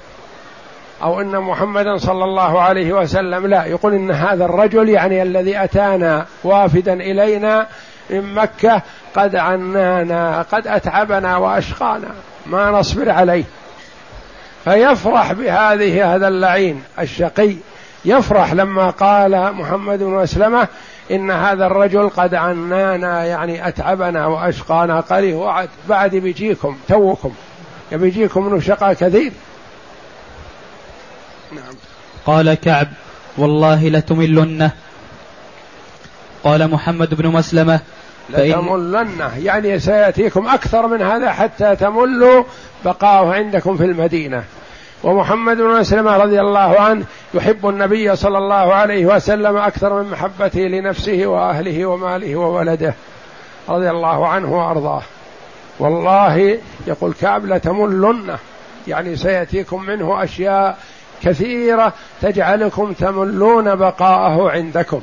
[1.03, 3.65] أو إن محمدا صلى الله عليه وسلم لا.
[3.65, 7.67] يقول إن هذا الرجل يعني الذي أتانا وافدا إلينا
[8.11, 8.83] من مكة
[9.15, 12.09] قد عنانا قد أتعبنا وأشقانا.
[12.49, 13.45] ما نصبر عليه.
[14.65, 17.55] فيفرح بهذه هذا اللعين الشقي.
[18.05, 20.69] يفرح لما قال محمد بن مسلمة
[21.11, 25.01] إن هذا الرجل قد عنانا يعني أتعبنا وأشقانا.
[25.01, 27.33] قال وعد بعد بيجيكم توكم.
[27.93, 29.33] بيجيكم من شقاء كثير.
[31.53, 31.75] نعم.
[32.27, 32.89] قال كعب
[33.37, 34.71] والله لتملنه.
[36.45, 37.81] قال محمد بن مسلمة
[38.31, 42.45] لتملنه يعني سيأتيكم أكثر من هذا حتى تملوا
[42.85, 44.45] بقاؤه عندكم في المدينة.
[45.05, 50.61] ومحمد بن مسلمة رضي الله عنه يحب النبي صلى الله عليه وسلم أكثر من محبته
[50.61, 52.95] لنفسه وأهله وماله وولده
[53.69, 55.03] رضي الله عنه وأرضاه.
[55.79, 58.39] والله يقول كعب لتملنه
[58.89, 60.79] يعني سيأتيكم منه أشياء
[61.23, 65.01] كثيرة تجعلكم تملون بقاءه عندكم.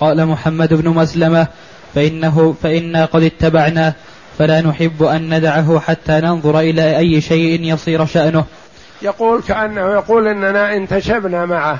[0.00, 1.46] قال محمد بن مسلمة
[1.94, 3.92] فإنه فإنا قد اتبعناه
[4.38, 8.44] فلا نحب أن ندعه حتى ننظر إلى أي شيء يصير شأنه.
[9.02, 11.78] يقول كأنه يقول إننا انتشبنا معه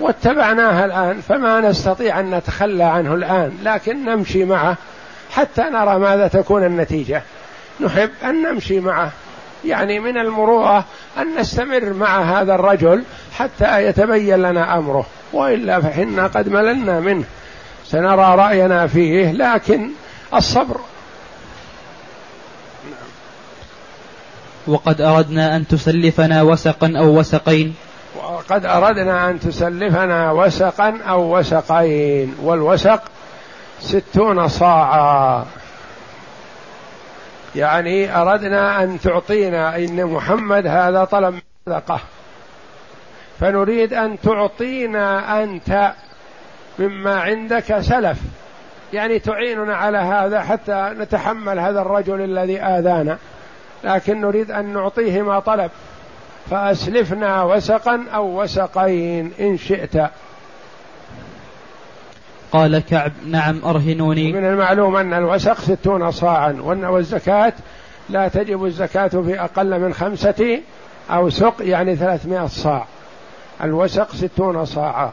[0.00, 4.76] واتبعناه الآن فما نستطيع أن نتخلى عنه الآن لكن نمشي معه
[5.30, 7.22] حتى نرى ماذا تكون النتيجة.
[7.80, 9.10] نحب أن نمشي معه
[9.64, 10.84] يعني من المروءة
[11.18, 13.04] أن نستمر مع هذا الرجل
[13.38, 17.24] حتى يتبين لنا أمره وإلا فحنا قد مللنا منه.
[17.86, 19.90] سنرى رأينا فيه لكن
[20.34, 20.80] الصبر.
[24.66, 27.74] وقد أردنا أن تسلفنا وسقا أو وسقين.
[28.16, 33.02] وقد أردنا أن تسلفنا وسقا أو وسقين والوسق
[33.80, 35.44] ستون صاعا.
[37.56, 42.00] يعني أردنا أن تعطينا إن محمد هذا طلب صدقة
[43.40, 45.92] فنريد أن تعطينا أنت
[46.78, 48.18] مما عندك سلف.
[48.92, 53.18] يعني تعيننا على هذا حتى نتحمل هذا الرجل الذي آذانا.
[53.84, 55.70] لكن نريد أن نعطيه ما طلب.
[56.50, 60.10] فأسلفنا وسقا أو وسقين إن شئت.
[62.52, 64.32] قال كعب نعم أرهنوني.
[64.32, 66.56] من المعلوم أن الوسق ستون صاعا.
[66.62, 67.52] والزكاة
[68.08, 70.60] لا تجب الزكاة في أقل من خمسة
[71.10, 72.86] أو سق يعني ثلاثمائة صاع.
[73.62, 75.12] الوسق ستون صاعا.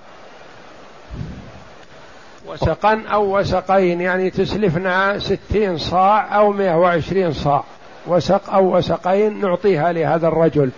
[2.51, 7.63] وسقا أو وسقين يعني تسلفنا ستين صاع أو مئة وعشرين صاع.
[8.07, 10.71] وسق أو وسقين نعطيها لهذا الرجل.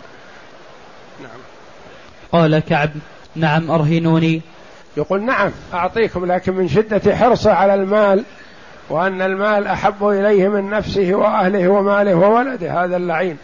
[1.21, 1.39] نعم.
[2.31, 2.89] قال كعب
[3.35, 4.41] نعم أرهنوني.
[4.97, 8.23] يقول نعم أعطيكم لكن من شدة حرصه على المال
[8.89, 13.37] وأن المال أحب إليه من نفسه وأهله وماله وولده هذا اللعين.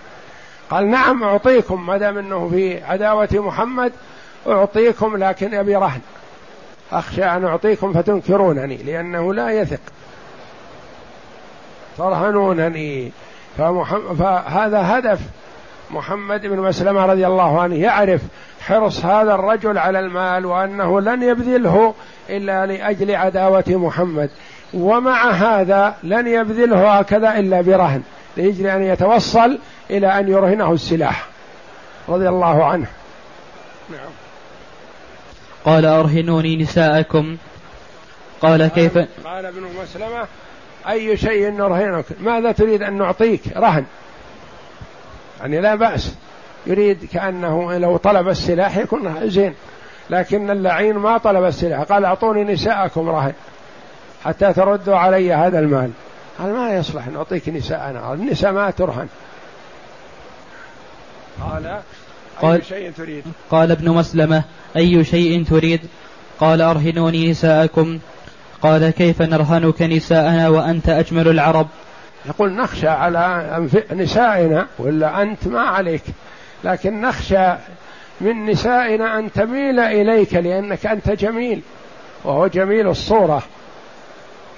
[0.70, 3.92] قال نعم أعطيكم ما دام أنه في عداوة محمد
[4.48, 6.02] أعطيكم لكن أبي رهن.
[6.92, 9.80] أخشى أن أعطيكم فتنكرونني لأنه لا يثق.
[11.98, 13.12] ترهنونني
[13.58, 15.20] فهذا هدف
[15.92, 17.76] محمد بن مسلمة رضي الله عنه.
[17.76, 18.22] يعرف
[18.62, 21.94] حرص هذا الرجل على المال وأنه لن يبذله
[22.30, 24.30] إلا لأجل عداوة محمد.
[24.74, 28.02] ومع هذا لن يبذله هكذا إلا برهن
[28.38, 31.28] لأجل أن يتوصل إلى أن يرهنه السلاح.
[32.10, 32.88] رضي الله عنه.
[33.90, 34.10] نعم.
[35.66, 37.38] قال أرهنوني نساءكم.
[38.42, 40.28] قال كيف؟ قال ابن مسلمة
[40.90, 43.86] أي شيء نرهنك؟ ماذا تريد أن نعطيك؟ رهن.
[45.40, 46.16] يعني لا بأس.
[46.68, 49.54] يريد كأنه لو طلب السلاح يكون زين
[50.10, 51.82] لكن اللعين ما طلب السلاح.
[51.82, 53.34] قال أعطوني نساءكم رهن
[54.26, 55.92] حتى تردوا علي هذا المال.
[56.40, 59.08] قال ما يصلح نعطيك نساءنا النساء ما ترهن.
[61.42, 61.82] قال
[62.42, 64.44] قال أي شيء تريد؟ قال ابن مسلمة
[64.76, 65.82] أي شيء تريد؟
[66.40, 68.00] قال أرهنوني نساءكم.
[68.62, 71.68] قال كيف نرهنك نساءنا وأنت أجمل العرب؟
[72.26, 76.04] يقول نخشى على نسائنا ولا أنت ما عليك.
[76.64, 77.54] لكن نخشى
[78.22, 81.62] من نسائنا أن تميل إليك لأنك أنت جميل
[82.24, 83.44] وهو جميل الصورة.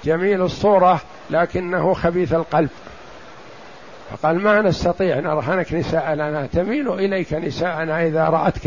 [0.04, 2.68] جميل الصورة لكنه خبيث القلب.
[4.12, 8.66] فقال ما نستطيع نرهنك نساءنا تميل إليك نساءنا إذا رأتك.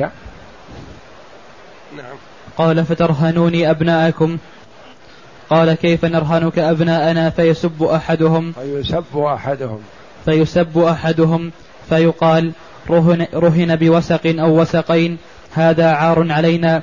[1.98, 2.16] نعم.
[2.58, 4.38] قال فترهنوني أبناءكم.
[5.50, 8.52] قال كيف نرهنك أبناءنا؟ فيسب أحدهم.
[8.52, 9.80] فيسب أحدهم.
[10.26, 11.52] فيسب أحدهم.
[11.90, 12.52] فيقال
[12.90, 15.18] رهن, رهن بوسق أو وسقين.
[15.54, 16.82] هذا عار علينا.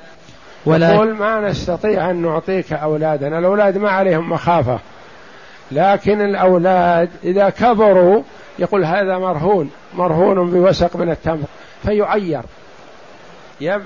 [0.66, 3.38] ولا يقول ما نستطيع أن نعطيك أولادنا.
[3.38, 4.78] الأولاد ما عليهم مخافة.
[5.72, 8.22] لكن الأولاد إذا كبروا
[8.58, 11.46] يقول هذا مرهون مرهون بوسق من التمر
[11.82, 12.42] فيعير.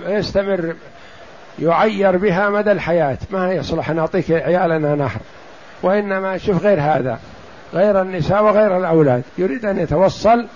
[0.07, 0.75] يستمر
[1.59, 3.19] يعير بها مدى الحياة.
[3.31, 5.21] ما يصلح نعطيك عيالنا نهر
[5.83, 7.19] وإنما شوف غير هذا
[7.75, 9.23] غير النساء وغير الأولاد.
[9.39, 10.47] يريد أن يتوصل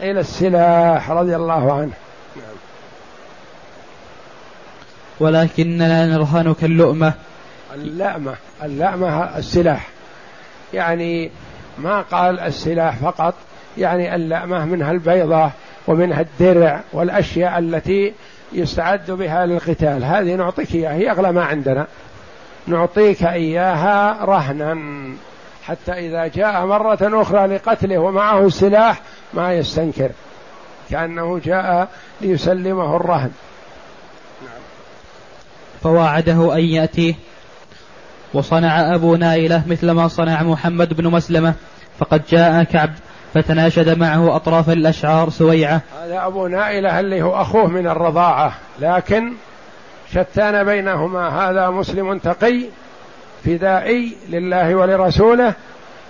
[0.00, 1.92] إلى السلاح رضي الله عنه.
[5.20, 7.12] ولكننا نرهنك اللؤمة.
[7.74, 9.88] اللأمة اللأمة السلاح.
[10.74, 11.30] يعني
[11.78, 13.34] ما قال السلاح فقط
[13.78, 15.50] يعني اللأمة منها البيضة
[15.86, 18.12] ومنها الدرع والأشياء التي
[18.52, 20.04] يستعد بها للقتال.
[20.04, 21.86] هذه نعطيك إياها هي أغلى ما عندنا.
[22.66, 24.78] نعطيك إياها رهنا
[25.64, 29.00] حتى إذا جاء مرة أخرى لقتله ومعه السلاح
[29.34, 30.10] ما يستنكر
[30.90, 31.88] كأنه جاء
[32.20, 33.30] ليسلمه الرهن.
[35.82, 37.14] فواعده أن يأتيه
[38.36, 41.54] وصنع أبو نائلة مثل ما صنع محمد بن مسلمة
[41.98, 42.90] فقد جاء كعب
[43.34, 45.80] فتناشد معه أطراف الأشعار سويعة.
[46.02, 49.32] هذا أبو نائلة اللي هو أخوه من الرضاعة لكن
[50.12, 51.28] شتان بينهما.
[51.28, 52.62] هذا مسلم تقي
[53.44, 55.54] فدائي لله ولرسوله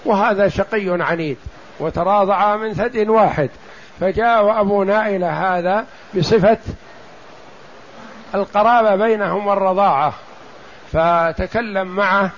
[0.05, 1.37] وهذا شقي عنيد
[1.81, 3.51] وتراضعا من ثدي واحد.
[4.01, 6.59] فجاء أبو نائلة هذا بصفة
[8.35, 10.15] القرابة بينهم والرضاعة.
[10.93, 12.31] فتكلم معه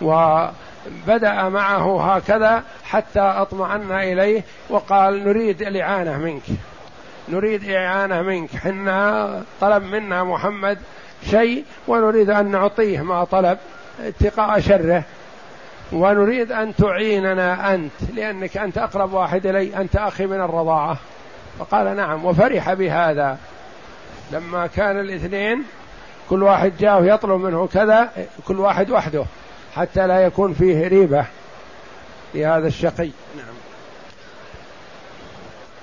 [0.00, 6.42] وبدأ معه هكذا حتى أطمأن إليه وقال نريد الإعانة منك.
[7.28, 8.56] نريد إعانة منك.
[8.56, 10.78] حنا طلب منا محمد
[11.30, 13.58] شيء ونريد أن نعطيه ما طلب
[14.00, 15.02] اتقاء شره.
[15.92, 20.96] ونريد أن تعيننا أنت لأنك أنت أقرب واحد إلي أنت أخي من الرضاعة.
[21.58, 23.38] فقال نعم وفرح بهذا.
[24.32, 25.64] لما كان الاثنين
[26.30, 28.08] كل واحد جاء يطلب منه كذا
[28.46, 29.24] كل واحد وحده
[29.74, 31.24] حتى لا يكون فيه ريبة
[32.34, 33.10] لهذا الشقي.
[33.36, 33.54] نعم.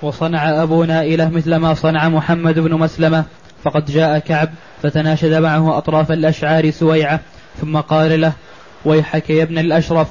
[0.02, 3.24] وصنع أبو نائلة مثل ما صنع محمد بن مسلمة
[3.64, 4.50] فقد جاء كعب
[4.82, 7.20] فتناشد معه أطراف الأشعار سويعة
[7.60, 8.32] ثم قال له
[8.84, 10.08] ويحك يا ابن الأشرف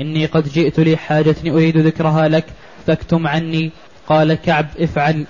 [0.00, 2.44] إني قد جئت لي حاجة أريد ذكرها لك
[2.86, 3.70] فاكتم عني.
[4.08, 5.26] قال كعب افعل.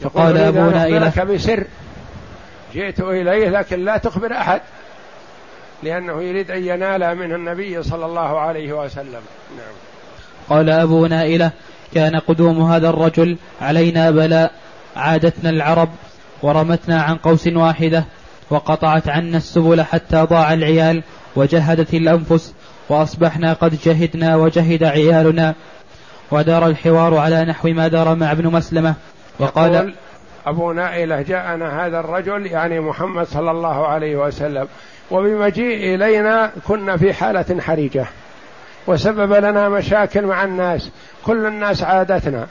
[0.00, 1.66] فقال أبو نائلة بسر.
[2.74, 4.60] جئت إليه لكن لا تخبر أحد
[5.82, 9.22] لأنه يريد أن ينال من النبي صلى الله عليه وسلم.
[9.56, 9.74] نعم.
[10.48, 11.50] قال أبو نائلة
[11.94, 14.52] كان قدوم هذا الرجل علينا بلاء
[14.96, 15.88] عادتنا العرب
[16.42, 18.04] ورمتنا عن قوس واحدة
[18.50, 21.02] وقطعت عنا السبل حتى ضاع العيال
[21.36, 22.54] وجهدت الأنفس
[22.88, 25.54] وأصبحنا قد جهدنا وجهد عيالنا.
[26.30, 28.94] ودار الحوار على نحو ما دار مع ابن مسلمة.
[29.38, 29.94] وقال
[30.46, 34.68] أبو نائلة جاءنا هذا الرجل يعني محمد صلى الله عليه وسلم.
[35.10, 38.06] وبمجيء إلينا كنا في حالة حرجة
[38.86, 40.90] وسبب لنا مشاكل مع الناس.
[41.26, 42.46] كل الناس عادتنا.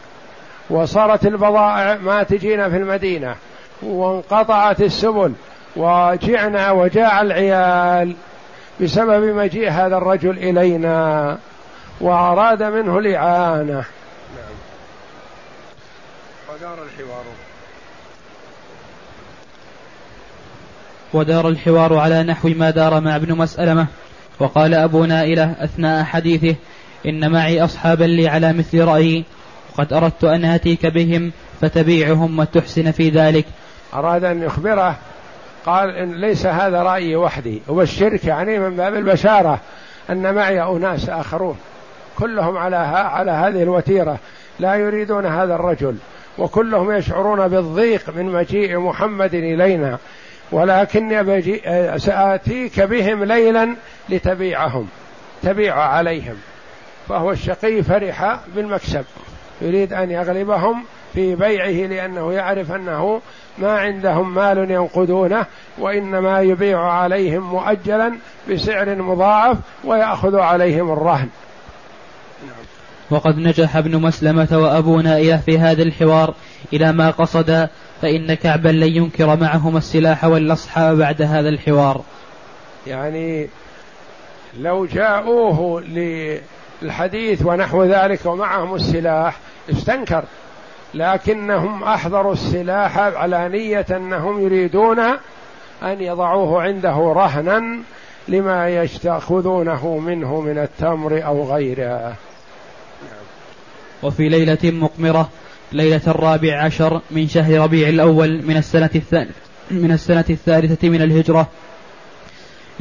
[0.69, 3.35] وصارت البضائع ما تجينا في المدينة.
[3.81, 5.33] وانقطعت السبل.
[5.75, 8.15] وجعنا وجاع العيال.
[8.81, 11.37] بسبب مجيء هذا الرجل إلينا.
[12.01, 13.73] وأراد منه الإعانة.
[13.73, 14.55] نعم.
[16.49, 17.23] ودار الحوار.
[21.13, 23.87] ودار الحوار على نحو ما دار مع ابن مسألمة.
[24.39, 26.55] وقال أبو نائلة أثناء حديثه
[27.05, 29.25] إن معي أصحابا لي على مثل رأيي.
[29.71, 31.31] وقد أردت أن آتيك بهم
[31.61, 33.45] فتبيعهم وتحسن في ذلك.
[33.93, 34.95] أراد أن يخبره
[35.65, 39.59] قال إن ليس هذا رأيي وحدي وبشرك يعني من باب البشارة
[40.09, 41.57] أن معي أناس آخرون
[42.17, 44.17] كلهم على على هذه الوتيرة
[44.59, 45.95] لا يريدون هذا الرجل
[46.37, 49.97] وكلهم يشعرون بالضيق من مجيء محمد إلينا.
[50.51, 51.61] ولكني بجي
[51.97, 53.75] سآتيك بهم ليلا
[54.09, 54.87] لتبيعهم
[55.43, 56.35] تبيع عليهم.
[57.09, 59.05] فهو الشقي فرح بالمكسب
[59.61, 60.83] يريد أن يغلبهم
[61.13, 63.21] في بيعه لأنه يعرف أنه
[63.57, 65.45] ما عندهم مال ينقذونه
[65.77, 68.13] وإنما يبيع عليهم مؤجلا
[68.49, 71.29] بسعر مضاعف ويأخذ عليهم الرهن.
[73.11, 76.33] وقد نجح ابن مسلمة وأبو نائية في هذا الحوار
[76.73, 77.69] إلى ما قصد
[78.01, 82.01] فإن كعبا لن ينكر معهما السلاح والأصحاب بعد هذا الحوار.
[82.87, 83.47] يعني
[84.57, 85.81] لو جاءوه
[86.81, 89.37] للحديث ونحو ذلك ومعهم السلاح
[89.71, 90.23] استنكر.
[90.93, 94.99] لكنهم أحضروا السلاح على نية أنهم يريدون
[95.83, 97.83] أن يضعوه عنده رهنا
[98.27, 102.15] لما يستأخذونه منه من التمر أو غيره.
[104.03, 105.29] وفي ليلة مقمرة
[105.71, 109.31] ليلة الرابع عشر من شهر ربيع الأول من السنة الثانية
[109.71, 111.47] من السنة الثالثة من الهجرة.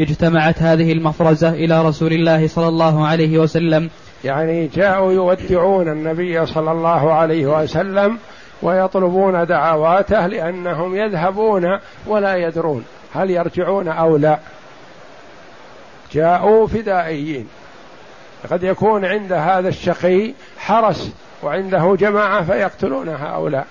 [0.00, 3.90] اجتمعت هذه المفرزة إلى رسول الله صلى الله عليه وسلم.
[4.24, 8.18] يعني جاءوا يودعون النبي صلى الله عليه وسلم
[8.62, 11.64] ويطلبون دعواته لأنهم يذهبون
[12.06, 12.84] ولا يدرون
[13.14, 14.38] هل يرجعون أو لا.
[16.12, 17.48] جاءوا فدائيين.
[18.50, 21.12] قد يكون عند هذا الشقي حرس
[21.42, 23.66] وعنده جماعة فيقتلون هؤلاء.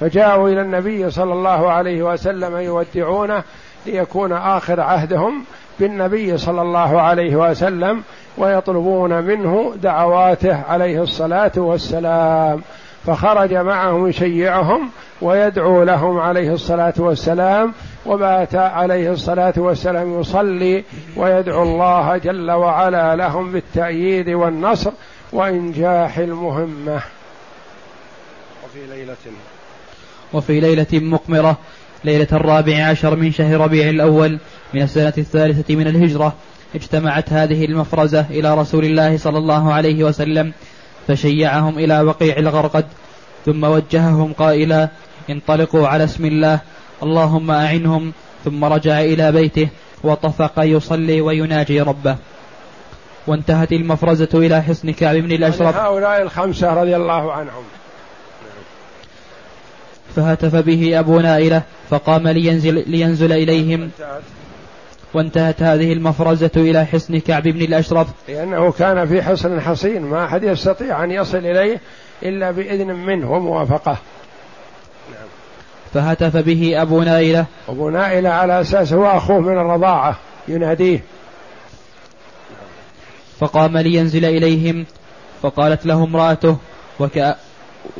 [0.00, 3.42] فجاءوا إلى النبي صلى الله عليه وسلم يودعونه
[3.86, 5.44] ليكون آخر عهدهم
[5.80, 8.02] بالنبي صلى الله عليه وسلم
[8.38, 12.62] ويطلبون منه دعواته عليه الصلاة والسلام.
[13.06, 14.90] فخرج معهم يشيعهم
[15.22, 17.72] ويدعو لهم عليه الصلاة والسلام
[18.06, 20.84] وبات عليه الصلاة والسلام يصلي
[21.16, 24.92] ويدعو الله جل وعلا لهم بالتأييد والنصر
[25.32, 27.00] وإنجاح المهمة.
[28.64, 29.16] وفي ليلة.
[30.32, 31.58] وفي ليلة مقمرة
[32.04, 34.38] ليلة الرابع عشر من شهر ربيع الأول
[34.74, 36.34] من السنة الثالثة من الهجرة
[36.74, 40.52] اجتمعت هذه المفرزة إلى رسول الله صلى الله عليه وسلم
[41.08, 42.84] فشيعهم إلى وقيع الغرقد
[43.46, 44.88] ثم وجههم قائلا
[45.30, 46.60] انطلقوا على اسم الله
[47.02, 48.12] اللهم أعنهم
[48.44, 49.68] ثم رجع إلى بيته
[50.04, 52.16] وطفق يصلي ويناجي ربه.
[53.26, 55.76] وانتهت المفرزة إلى حصن كعب بن الأشرف.
[55.76, 57.64] هؤلاء الخمسة رضي الله عنهم.
[60.16, 63.90] فهتف به أبو نائلة فقام لينزل, لينزل إليهم.
[65.14, 68.08] وانتهت هذه المفرزة إلى حصن كعب بن الأشرف.
[68.28, 71.80] لأنه كان في حصن حصين ما أحد يستطيع أن يصل إليه
[72.22, 73.96] إلا بإذن منه وموافقة
[75.94, 77.44] فهتف به أبو نائلة.
[77.68, 80.16] أبو نائلة على أساس هو أخوه من الرضاعة
[80.48, 81.02] يناديه.
[83.40, 84.86] فقام لينزل إليهم
[85.42, 86.56] فقالت له امرأته
[87.00, 87.36] وك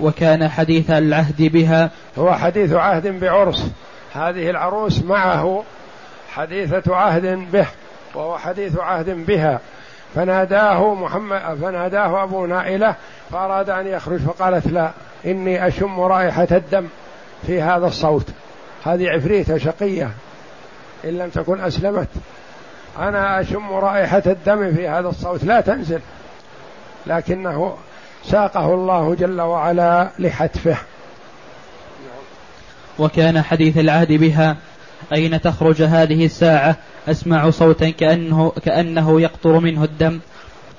[0.01, 3.70] وكان حديث العهد بها؟ هو حديث عهد بعرس
[4.14, 5.64] هذه العروس معه
[6.32, 7.66] حديثة عهد به
[8.14, 9.61] وهو حديث عهد بها.
[10.14, 12.95] فناداه محمد فناداه أبو نائلة
[13.30, 14.91] فأراد أن يخرج فقالت لا
[15.26, 16.87] إني أشم رائحة الدم
[17.47, 18.26] في هذا الصوت.
[18.84, 20.11] هذه عفريتة شقية
[21.05, 22.09] إن لم تكن أسلمت.
[22.99, 25.45] أنا أشم رائحة الدم في هذا الصوت.
[25.45, 26.01] لا تنزل.
[27.07, 27.75] لكنه
[28.25, 30.77] ساقه الله جل وعلا لحتفه.
[32.99, 34.57] وكان حديث العهد بها
[35.13, 36.77] أين تخرج هذه الساعة؟
[37.09, 40.21] أسمع صوتا كأنه, كأنه يقطر منه الدم.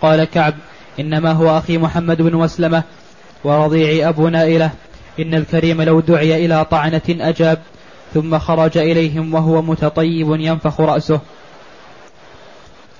[0.02, 0.54] قال كعب
[1.00, 2.84] إنما هو أخي محمد بن مسلمة
[3.44, 4.72] ورضيعي أبو نائلة.
[5.20, 7.60] إن الكريم لو دعي إلى طعنة أجاب
[8.14, 11.20] ثم خرج إليهم وهو متطيب ينفخ رأسه.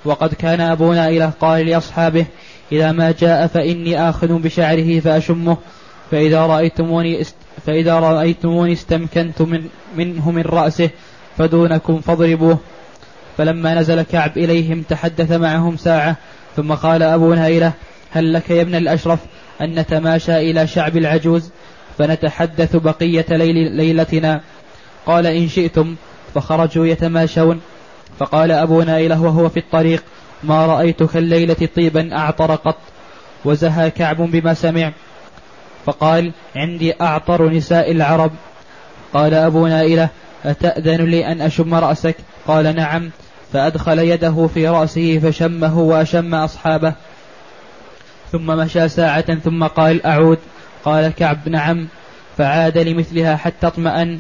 [0.08, 2.26] وقد كان أبو نائلة قال لأصحابه
[2.72, 5.58] إذا ما جاء فإني آخذ بشعره فأشمه.
[6.12, 7.36] فإذا رأيتموني است
[7.66, 9.64] فإذا رأيتموني استمكنت من
[9.98, 10.90] منه من رأسه
[11.38, 12.58] فدونكم فاضربوه.
[13.38, 16.16] فلما نزل كعب إليهم تحدث معهم ساعة
[16.56, 17.74] ثم قال أبو نائلة
[18.12, 19.20] هل لك يا ابن الأشرف
[19.62, 21.52] أن نتماشى إلى شعب العجوز
[21.98, 24.42] فنتحدث بقية ليل ليلتنا؟
[25.06, 25.96] قال إن شئتم
[26.36, 27.62] فخرجوا يتماشون.
[28.20, 30.04] فقال أبو نائلة وهو في الطريق
[30.44, 32.78] ما رأيتك الليلة طيبا أعطر قط
[33.46, 34.92] وزهى كعب بما سمع
[35.86, 38.32] فقال عندي أعطر نساء العرب.
[39.14, 40.10] قال أبو نائلة
[40.46, 42.16] أتأذن لي أن أشم رأسك؟
[42.48, 43.10] قال نعم.
[43.54, 46.94] فأدخل يده في رأسه فشمه وأشم أصحابه.
[48.32, 50.38] ثم مشى ساعة ثم قال أعود.
[50.86, 51.88] قال كعب نعم.
[52.38, 54.20] فعاد لمثلها حتى اطمأن.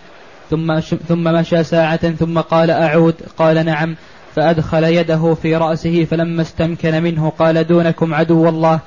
[0.49, 3.95] ثم ثم مشى ساعة ثم قال أعود قال نعم
[4.35, 8.79] فأدخل يده في رأسه فلما استمكن منه قال دونكم عدو الله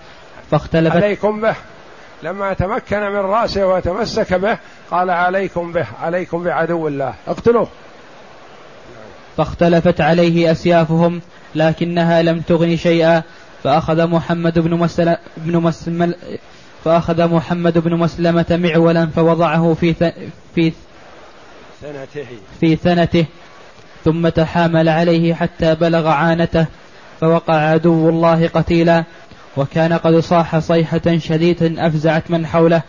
[0.50, 1.54] فاختلفت عليكم به.
[2.22, 4.58] لما تمكن من رأسه وتمسك به
[4.90, 7.14] قال عليكم به عليكم بعدو الله.
[7.28, 7.68] اقتلوه.
[9.36, 11.20] فاختلفت عليه أسيافهم
[11.54, 13.22] لكنها لم تغن شيئا
[13.64, 16.14] فأخذ محمد بن مسلم بن مسلم
[16.84, 20.12] فأخذ محمد بن مسلمة معولا فوضعه في
[20.54, 20.72] في
[21.80, 22.26] سنته.
[22.60, 23.26] في ثنته
[24.04, 26.66] ثم تحامل عليه حتى بلغ عانته
[27.20, 29.04] فوقع عدو الله قتيلا
[29.56, 32.82] وكان قد صاح صيحة شديدة أفزعت من حوله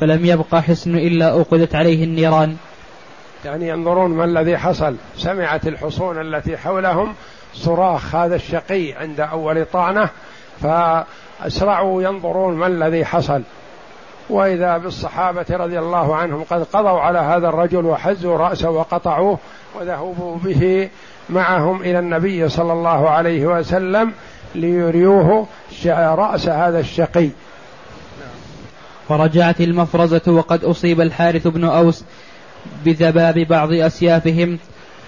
[0.00, 2.56] فلم يبق حصن إلا أوقدت عليه النيران.
[3.44, 4.96] يعني ينظرون ما الذي حصل.
[5.16, 7.14] سمعت الحصون التي حولهم
[7.54, 10.08] صراخ هذا الشقي عند أول طعنة
[10.60, 13.42] فأسرعوا ينظرون ما الذي حصل.
[14.30, 19.38] وإذا بالصحابة رضي الله عنهم قد قضوا على هذا الرجل وحزوا رأسه وقطعوه
[19.80, 20.88] وذهبوا به
[21.30, 24.12] معهم إلى النبي صلى الله عليه وسلم
[24.54, 25.46] ليريوه
[25.86, 27.28] رأس هذا الشقي.
[29.08, 32.04] فرجعت المفرزة وقد أصيب الحارث بن أوس
[32.84, 34.58] بذباب بعض أسيافهم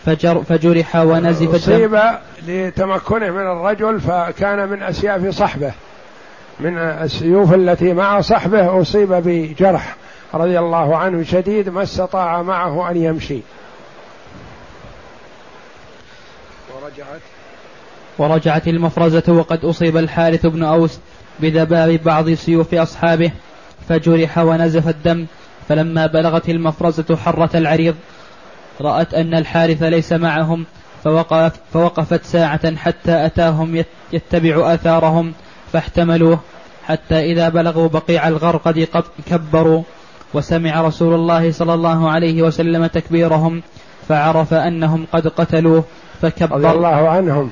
[0.04, 2.00] فجر فجرح ونزف أصيب
[2.46, 5.72] لتمكنه من الرجل فكان من أسياف صحبه.
[6.60, 9.96] من السيوف التي مع صحبه أصيب بجرح
[10.34, 13.40] رضي الله عنه شديد ما استطاع معه أن يمشي.
[16.74, 17.20] ورجعت.
[18.18, 20.98] ورجعت المفرزة وقد أصيب الحارث بن أوس
[21.40, 23.30] بذباب بعض سيوف أصحابه
[23.88, 25.26] فجرح ونزف الدم
[25.68, 27.94] فلما بلغت المفرزة حرة العريض
[28.80, 30.64] رأت أن الحارث ليس معهم
[31.04, 35.32] فوقف فوقفت ساعة حتى أتاهم يتبع آثارهم
[35.72, 36.38] فاحتملوه
[36.86, 38.88] حتى إذا بلغوا بقيع الغرقد
[39.30, 39.82] كبروا.
[40.34, 43.62] وسمع رسول الله صلى الله عليه وسلم تكبيرهم
[44.08, 45.84] فعرف أنهم قد قتلوه
[46.22, 46.56] فكبر.
[46.56, 47.50] رضي الله عنهم.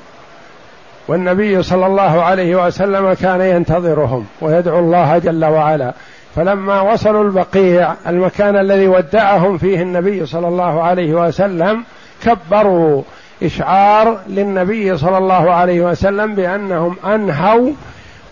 [1.09, 5.93] والنبي صلى الله عليه وسلم كان ينتظرهم ويدعو الله جل وعلا.
[6.37, 11.85] فلما وصلوا البقيع المكان الذي ودعهم فيه النبي صلى الله عليه وسلم
[12.25, 13.03] كبروا.
[13.43, 17.71] إشعار للنبي صلى الله عليه وسلم بأنهم أنهوا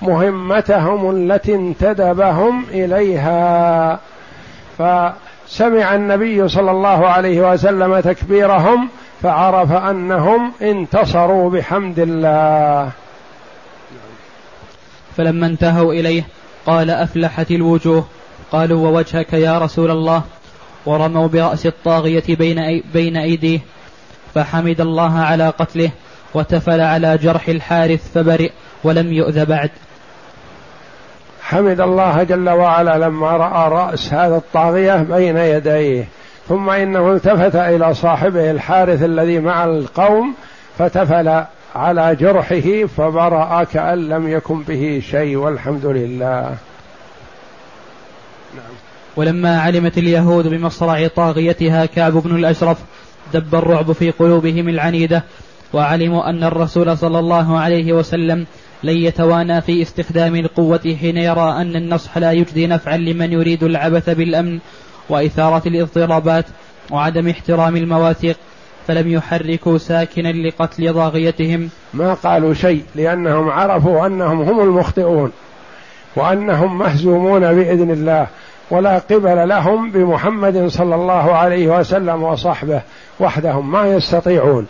[0.04, 4.00] مهمتهم التي انتدبهم إليها.
[4.78, 8.88] فسمع النبي صلى الله عليه وسلم تكبيرهم
[9.22, 12.90] فعرف أنهم انتصروا بحمد الله.
[15.16, 16.26] فلما انتهوا إليه
[16.66, 18.06] قال أفلحت الوجوه.
[18.52, 20.22] قالوا ووجهك يا رسول الله.
[20.86, 23.60] ورموا برأس الطاغية بين بين أيديه.
[24.34, 25.90] فحمد الله على قتله
[26.34, 28.50] وتفل على جرح الحارث فبرئ
[28.84, 29.70] ولم يؤذ بعد.
[31.44, 36.08] حمد الله جل وعلا لما رأى رأس هذا الطاغية بين يديه
[36.48, 40.34] ثم إنه التفت إلى صاحبه الحارث الذي مع القوم
[40.78, 46.56] فتفل على جرحه فبرأ كأن لم يكن به شيء والحمد لله
[48.54, 48.74] نعم.
[49.16, 52.78] ولما علمت اليهود بمصرع طاغيتها كعب بن الأشرف
[53.34, 55.24] دب الرعب في قلوبهم العنيدة
[55.72, 58.46] وعلموا أن الرسول صلى الله عليه وسلم
[58.82, 64.10] لن يتوانى في استخدام القوة حين يرى أن النصح لا يجدي نفعا لمن يريد العبث
[64.10, 64.58] بالأمن
[65.08, 66.44] وإثارة الاضطرابات
[66.90, 68.36] وعدم احترام المواثيق
[68.86, 71.70] فلم يحركوا ساكنا لقتل ضاغيتهم.
[71.94, 75.32] ما قالوا شيء لأنهم عرفوا أنهم هم المخطئون
[76.16, 78.26] وأنهم مهزومون بإذن الله
[78.70, 82.82] ولا قبل لهم بمحمد صلى الله عليه وسلم وصحبه
[83.20, 84.66] وحدهم ما يستطيعون.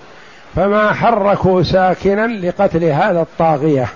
[0.57, 3.89] فما حركوا ساكنا لقتل هذا الطاغية.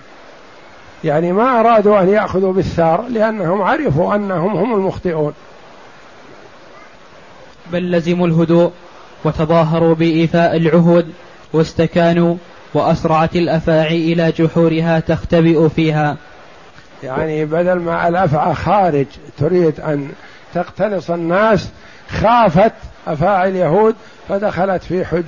[1.05, 5.33] يعني ما أرادوا أن يأخذوا بالثار لأنهم عرفوا أنهم هم المخطئون.
[7.73, 8.73] بل لزموا الهدوء
[9.25, 11.13] وتظاهروا بإيفاء العهود
[11.53, 12.37] واستكانوا
[12.75, 16.17] وأسرعت الأفاعي إلى جحورها تختبئ فيها.
[17.03, 19.07] يعني بدل ما الأفعى خارج
[19.39, 20.11] تريد أن
[20.55, 21.69] تقتنص الناس
[22.11, 22.73] خافت
[23.07, 23.95] أفاعي اليهود
[24.29, 25.23] فدخلت في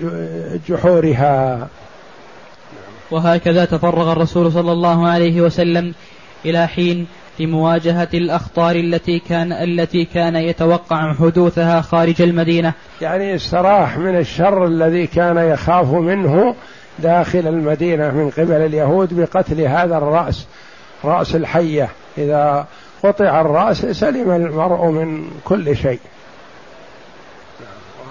[0.68, 1.68] جحورها.
[3.10, 5.94] وهكذا تفرغ الرسول صلى الله عليه وسلم
[6.44, 7.06] إلى حين
[7.40, 12.72] لمواجهة الأخطار التي كان التي كان يتوقع حدوثها خارج المدينة.
[13.00, 16.54] يعني استراح من الشر الذي كان يخاف منه
[16.98, 20.46] داخل المدينة من قبل اليهود بقتل هذا الرأس
[21.04, 21.88] رأس الحية.
[22.18, 22.66] إذا
[23.02, 26.00] قطع الرأس سلم المرء من كل شيء.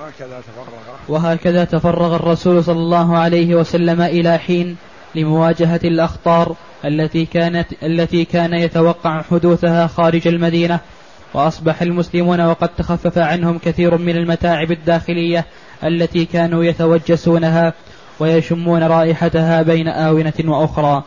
[0.10, 0.96] وهكذا تفرغ.
[1.08, 4.78] وهكذا تفرغ الرسول صلى الله عليه وسلم إلى حين
[5.16, 6.56] لمواجهة الأخطار
[6.86, 10.80] التي كانت التي كان يتوقع حدوثها خارج المدينة
[11.34, 15.46] وأصبح المسلمون وقد تخفف عنهم كثير من المتاعب الداخلية
[15.84, 17.74] التي كانوا يتوجسونها
[18.20, 21.04] ويشمون رائحتها بين آونة وأخرى.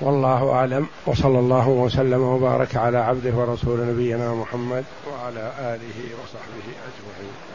[0.00, 7.49] والله أعلم وصلى الله وسلم وبارك على عبده ورسول نبينا محمد وعلى آله وصحبه أجمعين.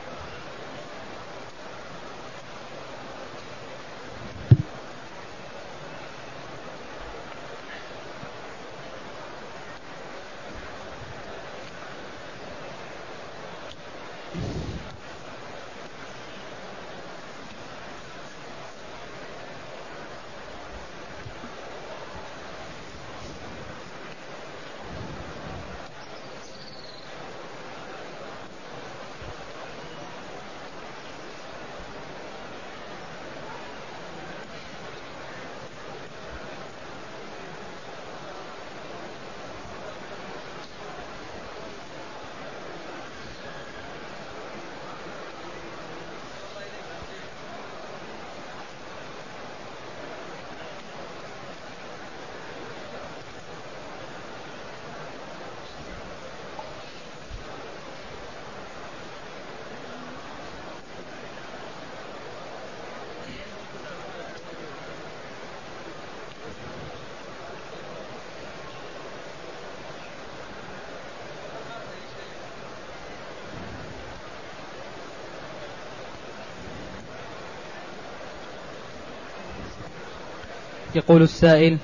[80.96, 81.78] يقول السائل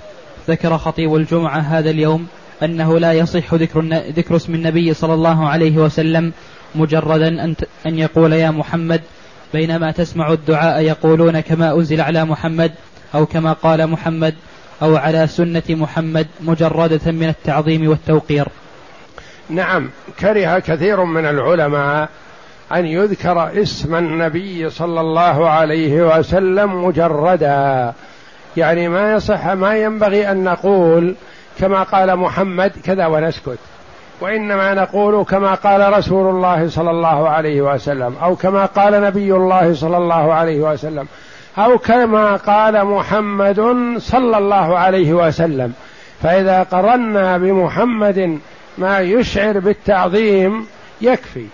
[0.48, 2.28] ذكر خطيب الجمعة هذا اليوم
[2.64, 3.82] أنه لا يصح ذكر,
[4.18, 6.34] ذكر اسم النبي صلى الله عليه وسلم
[6.76, 7.56] مجردا أن,
[7.86, 9.02] أن يقول يا محمد
[9.54, 12.72] بينما تسمع الدعاء يقولون كما أنزل على محمد
[13.16, 14.36] أو كما قال محمد
[14.82, 18.48] أو على سنة محمد مجردة من التعظيم والتوقير.
[19.50, 19.90] نعم
[20.20, 22.10] كره كثير من العلماء
[22.74, 27.94] أن يذكر اسم النبي صلى الله عليه وسلم مجردا.
[28.58, 31.16] يعني ما يصح ما ينبغي أن نقول
[31.60, 33.60] كما قال محمد كذا ونسكت.
[34.22, 39.74] وإنما نقول كما قال رسول الله صلى الله عليه وسلم أو كما قال نبي الله
[39.74, 41.08] صلى الله عليه وسلم
[41.58, 43.60] أو كما قال محمد
[43.98, 45.74] صلى الله عليه وسلم.
[46.24, 48.40] فإذا قرنا بمحمد
[48.78, 50.68] ما يشعر بالتعظيم
[51.02, 51.46] يكفي.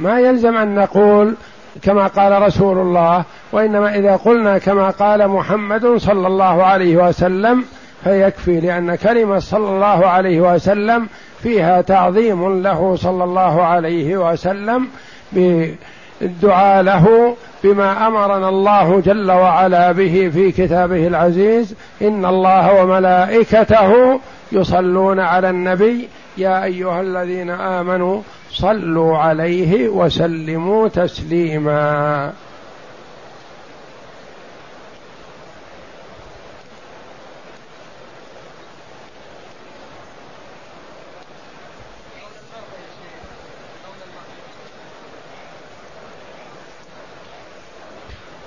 [0.00, 1.34] ما يلزم أن نقول
[1.82, 7.64] كما قال رسول الله وإنما إذا قلنا كما قال محمد صلى الله عليه وسلم
[8.04, 11.08] فيكفي لأن كلمة صلى الله عليه وسلم
[11.42, 14.88] فيها تعظيم له صلى الله عليه وسلم
[15.32, 24.20] بالدعاء له بما أمرنا الله جل وعلا به في كتابه العزيز إن الله وملائكته
[24.52, 32.32] يصلون على النبي يا أيها الذين آمنوا صلوا عليه وسلموا تسليما.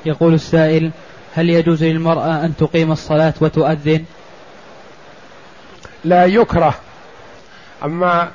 [0.05, 0.91] يقول السائل
[1.35, 4.03] هل يجوز للمرأة أن تقيم الصلاة وتؤذن؟
[6.03, 6.73] لا يكره.
[7.83, 8.29] أما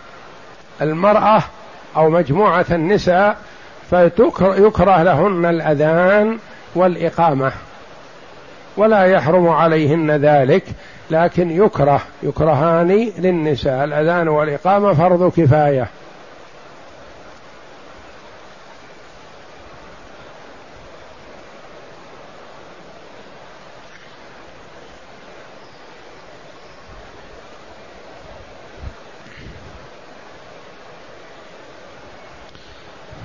[0.82, 1.42] المرأة
[1.96, 3.36] أو مجموعة النساء
[3.90, 6.38] فيكره لهن الأذان
[6.74, 7.52] والإقامة
[8.76, 10.64] ولا يحرم عليهن ذلك
[11.10, 12.00] لكن يكره.
[12.22, 13.84] يكرهان للنساء.
[13.84, 15.88] الأذان والإقامة فرض كفاية.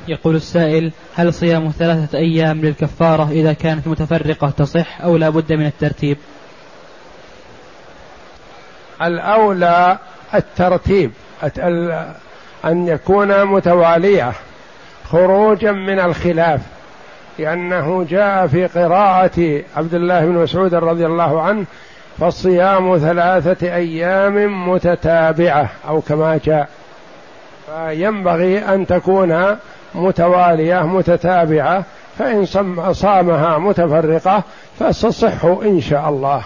[0.08, 5.66] يقول السائل هل صيام ثلاثة أيام للكفارة إذا كانت متفرقة تصح أو لا بد من
[5.66, 6.18] الترتيب؟
[9.02, 9.98] الأولى
[10.34, 11.12] الترتيب
[12.66, 14.34] أن يكون متوالية
[15.10, 16.62] خروجا من الخلاف
[17.40, 21.66] لأنه جاء في قراءة عبد الله بن مسعود رضي الله عنه
[22.20, 26.70] فالصيام ثلاثة أيام متتابعة أو كما جاء.
[27.66, 29.58] فينبغي أن تكون
[29.96, 31.84] متوالية متتابعة
[32.18, 32.46] فإن
[32.94, 34.44] صامها متفرقة
[34.80, 36.42] فستصح إن شاء الله.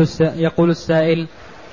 [0.00, 1.26] يقول يقول السائل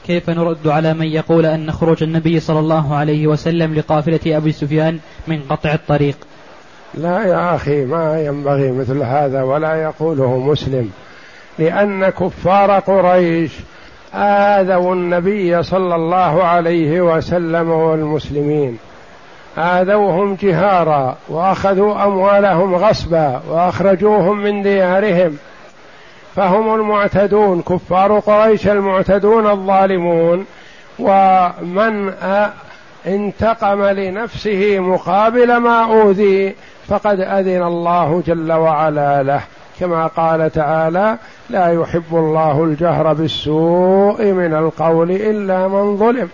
[0.05, 4.99] كيف نرد على من يقول أن خروج النبي صلى الله عليه وسلم لقافلة أبي سفيان
[5.27, 6.15] من قطع الطريق؟
[6.93, 10.89] لا يا أخي ما ينبغي مثل هذا ولا يقوله مسلم
[11.59, 13.51] لأن كفار قريش
[14.13, 18.77] آذوا النبي صلى الله عليه وسلم والمسلمين.
[19.57, 25.37] آذوهم جهارا وأخذوا أموالهم غصبا وأخرجوهم من ديارهم.
[26.35, 30.45] فهم المعتدون كفار قريش المعتدون الظالمون.
[30.99, 32.13] ومن
[33.07, 36.55] انتقم لنفسه مقابل ما أوذي
[36.87, 39.41] فقد أذن الله جل وعلا له.
[39.79, 41.17] كما قال تعالى
[41.49, 46.29] لا يحب الله الجهر بالسوء من القول إلا من ظلم.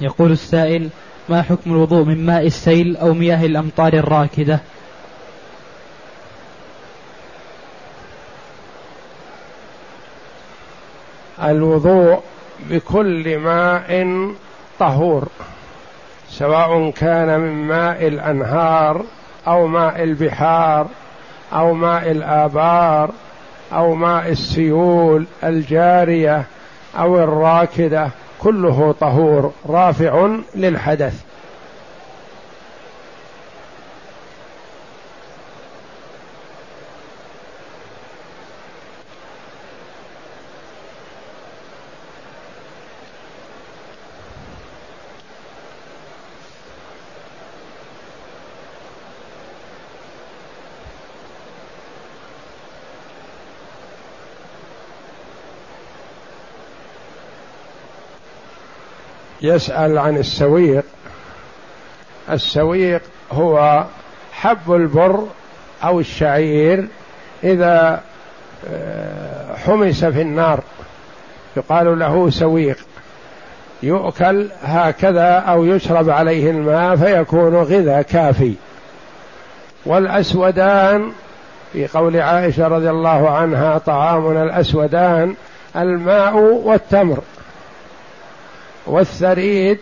[0.00, 0.88] يقول السائل
[1.28, 4.60] ما حكم الوضوء من ماء السيل أو مياه الأمطار الراكدة؟
[11.42, 12.20] الوضوء
[12.70, 14.06] بكل ماء
[14.78, 15.28] طهور
[16.30, 19.04] سواء كان من ماء الأنهار
[19.46, 20.86] أو ماء البحار
[21.52, 23.10] أو ماء الآبار
[23.72, 26.44] أو ماء السيول الجارية
[26.98, 28.10] أو الراكدة.
[28.40, 31.24] كله طهور رافع للحدث.
[59.42, 60.84] يسأل عن السويق.
[62.30, 63.84] السويق هو
[64.32, 65.26] حب البر
[65.84, 66.88] أو الشعير
[67.44, 68.00] إذا
[68.70, 70.60] آه، حمس في النار.
[71.56, 72.76] يقال له سويق.
[73.82, 78.54] يؤكل هكذا أو يشرب عليه الماء فيكون غذاء كافي.
[79.86, 81.12] والأسودان
[81.72, 85.34] في قول عائشة رضي الله عنها طعامنا الأسودان
[85.76, 87.18] الماء والتمر.
[88.86, 89.78] والثريد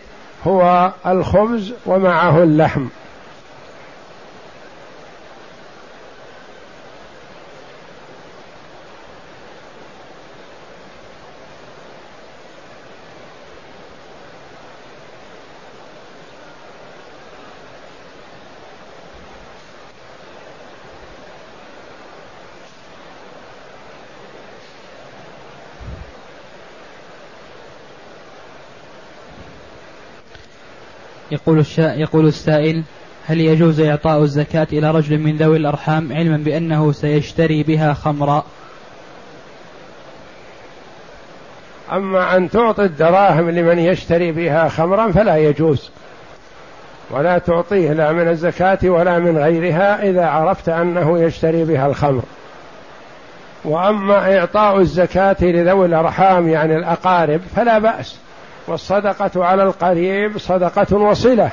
[0.47, 2.85] هو الخبز ومعه اللحم.
[31.31, 32.83] يقول يقول السائل
[33.27, 38.43] هل يجوز إعطاء الزكاة إلى رجل من ذوي الأرحام علما بأنه سيشتري بها خمرا؟
[41.91, 45.89] أما أن تعطي الدراهم لمن يشتري بها خمرا فلا يجوز
[47.11, 52.21] ولا تعطيه لا من الزكاة ولا من غيرها إذا عرفت أنه يشتري بها الخمر.
[53.65, 58.17] وأما إعطاء الزكاة لذوي الأرحام يعني الأقارب فلا بأس.
[58.69, 61.49] والصدقة على القريب صدقة وصلة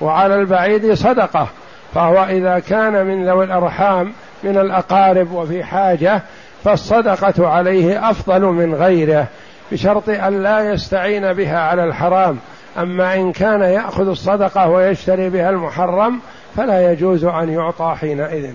[0.00, 1.48] وعلى البعيد صدقة.
[1.94, 4.12] فهو إذا كان من ذوي الأرحام
[4.42, 6.22] من الأقارب وفي حاجة
[6.64, 9.26] فالصدقة عليه أفضل من غيره
[9.72, 12.38] بشرط أن لا يستعين بها على الحرام.
[12.78, 16.20] أما إن كان يأخذ الصدقة ويشتري بها المحرم
[16.56, 18.54] فلا يجوز أن يعطى حينئذ.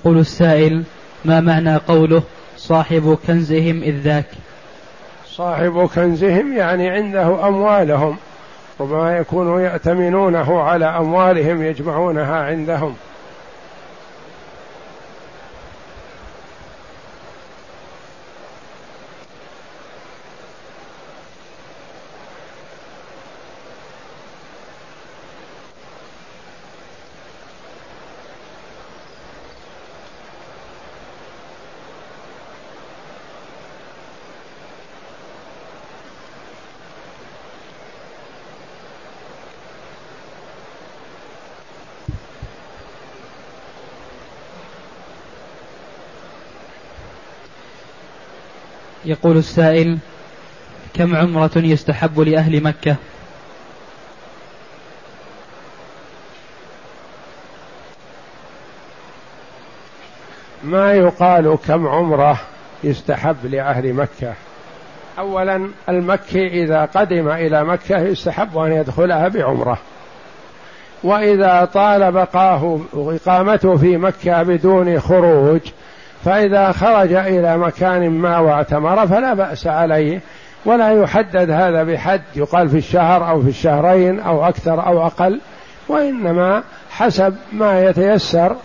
[0.00, 0.82] يقول السائل
[1.24, 2.22] ما معنى قوله
[2.56, 4.26] صاحب كنزهم إذ ذاك؟
[5.26, 8.16] صاحب كنزهم يعني عنده أموالهم
[8.80, 12.94] ربما يكونوا يأتمنونه على أموالهم يجمعونها عندهم.
[49.10, 49.98] يقول السائل
[50.94, 52.96] كم عمرة يستحب لأهل مكة؟
[60.64, 62.40] ما يقال كم عمرة
[62.84, 64.34] يستحب لأهل مكة؟
[65.18, 69.78] أولا المكي إذا قدم إلى مكة يستحب أن يدخلها بعمرة.
[71.02, 75.60] وإذا طال بقاه وإقامته في مكة بدون خروج
[76.24, 80.20] فإذا خرج إلى مكان ما واعتمر فلا بأس عليه
[80.64, 85.40] ولا يحدد هذا بحد يقال في الشهر أو في الشهرين أو أكثر أو أقل
[85.88, 88.56] وإنما حسب ما يتيسر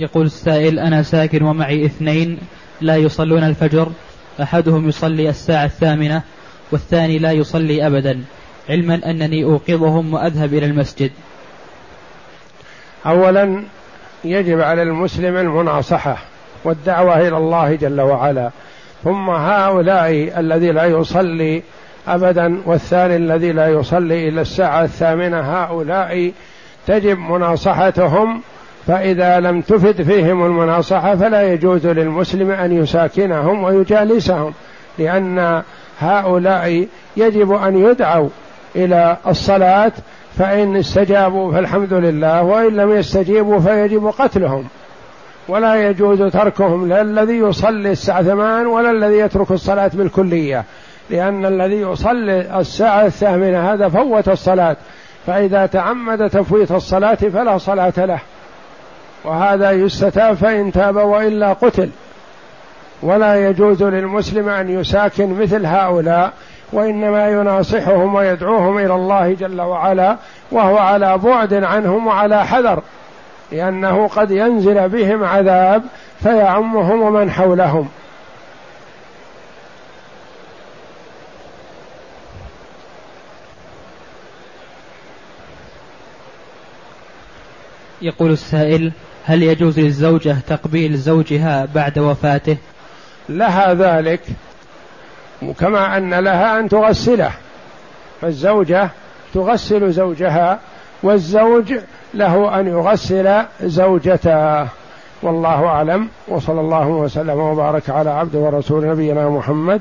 [0.00, 2.38] يقول السائل أنا ساكن ومعي اثنين
[2.80, 3.88] لا يصلون الفجر
[4.42, 6.22] أحدهم يصلي الساعة الثامنة
[6.72, 8.24] والثاني لا يصلي أبدا
[8.68, 11.10] علما أنني أوقظهم وأذهب إلى المسجد.
[13.06, 13.64] أولا
[14.24, 16.18] يجب على المسلم المناصحة
[16.64, 18.50] والدعوة إلى الله جل وعلا.
[19.04, 21.62] ثم هؤلاء الذي لا يصلي
[22.08, 26.32] أبدا والثاني الذي لا يصلي إلى الساعة الثامنة هؤلاء
[26.86, 28.42] تجب مناصحتهم
[28.86, 34.52] فإذا لم تفد فيهم المناصحة فلا يجوز للمسلم أن يساكنهم ويجالسهم
[34.98, 35.62] لأن
[36.00, 38.28] هؤلاء يجب أن يدعوا
[38.76, 39.92] إلى الصلاة
[40.38, 44.64] فإن استجابوا فالحمد لله وإن لم يستجيبوا فيجب قتلهم.
[45.48, 50.64] ولا يجوز تركهم لا الذي يصلي الساعة ثمان ولا الذي يترك الصلاة بالكلية
[51.10, 54.76] لأن الذي يصلي الساعة الثامنة هذا فوت الصلاة
[55.26, 58.20] فإذا تعمد تفويت الصلاة فلا صلاة له.
[59.24, 61.90] وهذا يستتاب فإن تاب وإلا قتل.
[63.02, 66.32] ولا يجوز للمسلم أن يساكن مثل هؤلاء
[66.72, 70.16] وإنما يناصحهم ويدعوهم إلى الله جل وعلا
[70.50, 72.82] وهو على بعد عنهم وعلى حذر
[73.52, 75.82] لأنه قد ينزل بهم عذاب
[76.22, 77.88] فيعمهم ومن حولهم.
[88.02, 88.92] يقول السائل
[89.24, 92.56] هل يجوز للزوجة تقبيل زوجها بعد وفاته؟
[93.28, 94.20] لها ذلك
[95.58, 97.30] كما أن لها أن تغسله.
[98.20, 98.90] فالزوجة
[99.34, 100.58] تغسل زوجها
[101.02, 101.74] والزوج
[102.14, 104.68] له أن يغسل زوجته.
[105.22, 109.80] والله أعلم وصلى الله وسلم وبارك على عبد ورسول نبينا محمد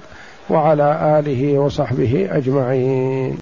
[0.49, 3.37] وعلى آله وصحبه أجمعين.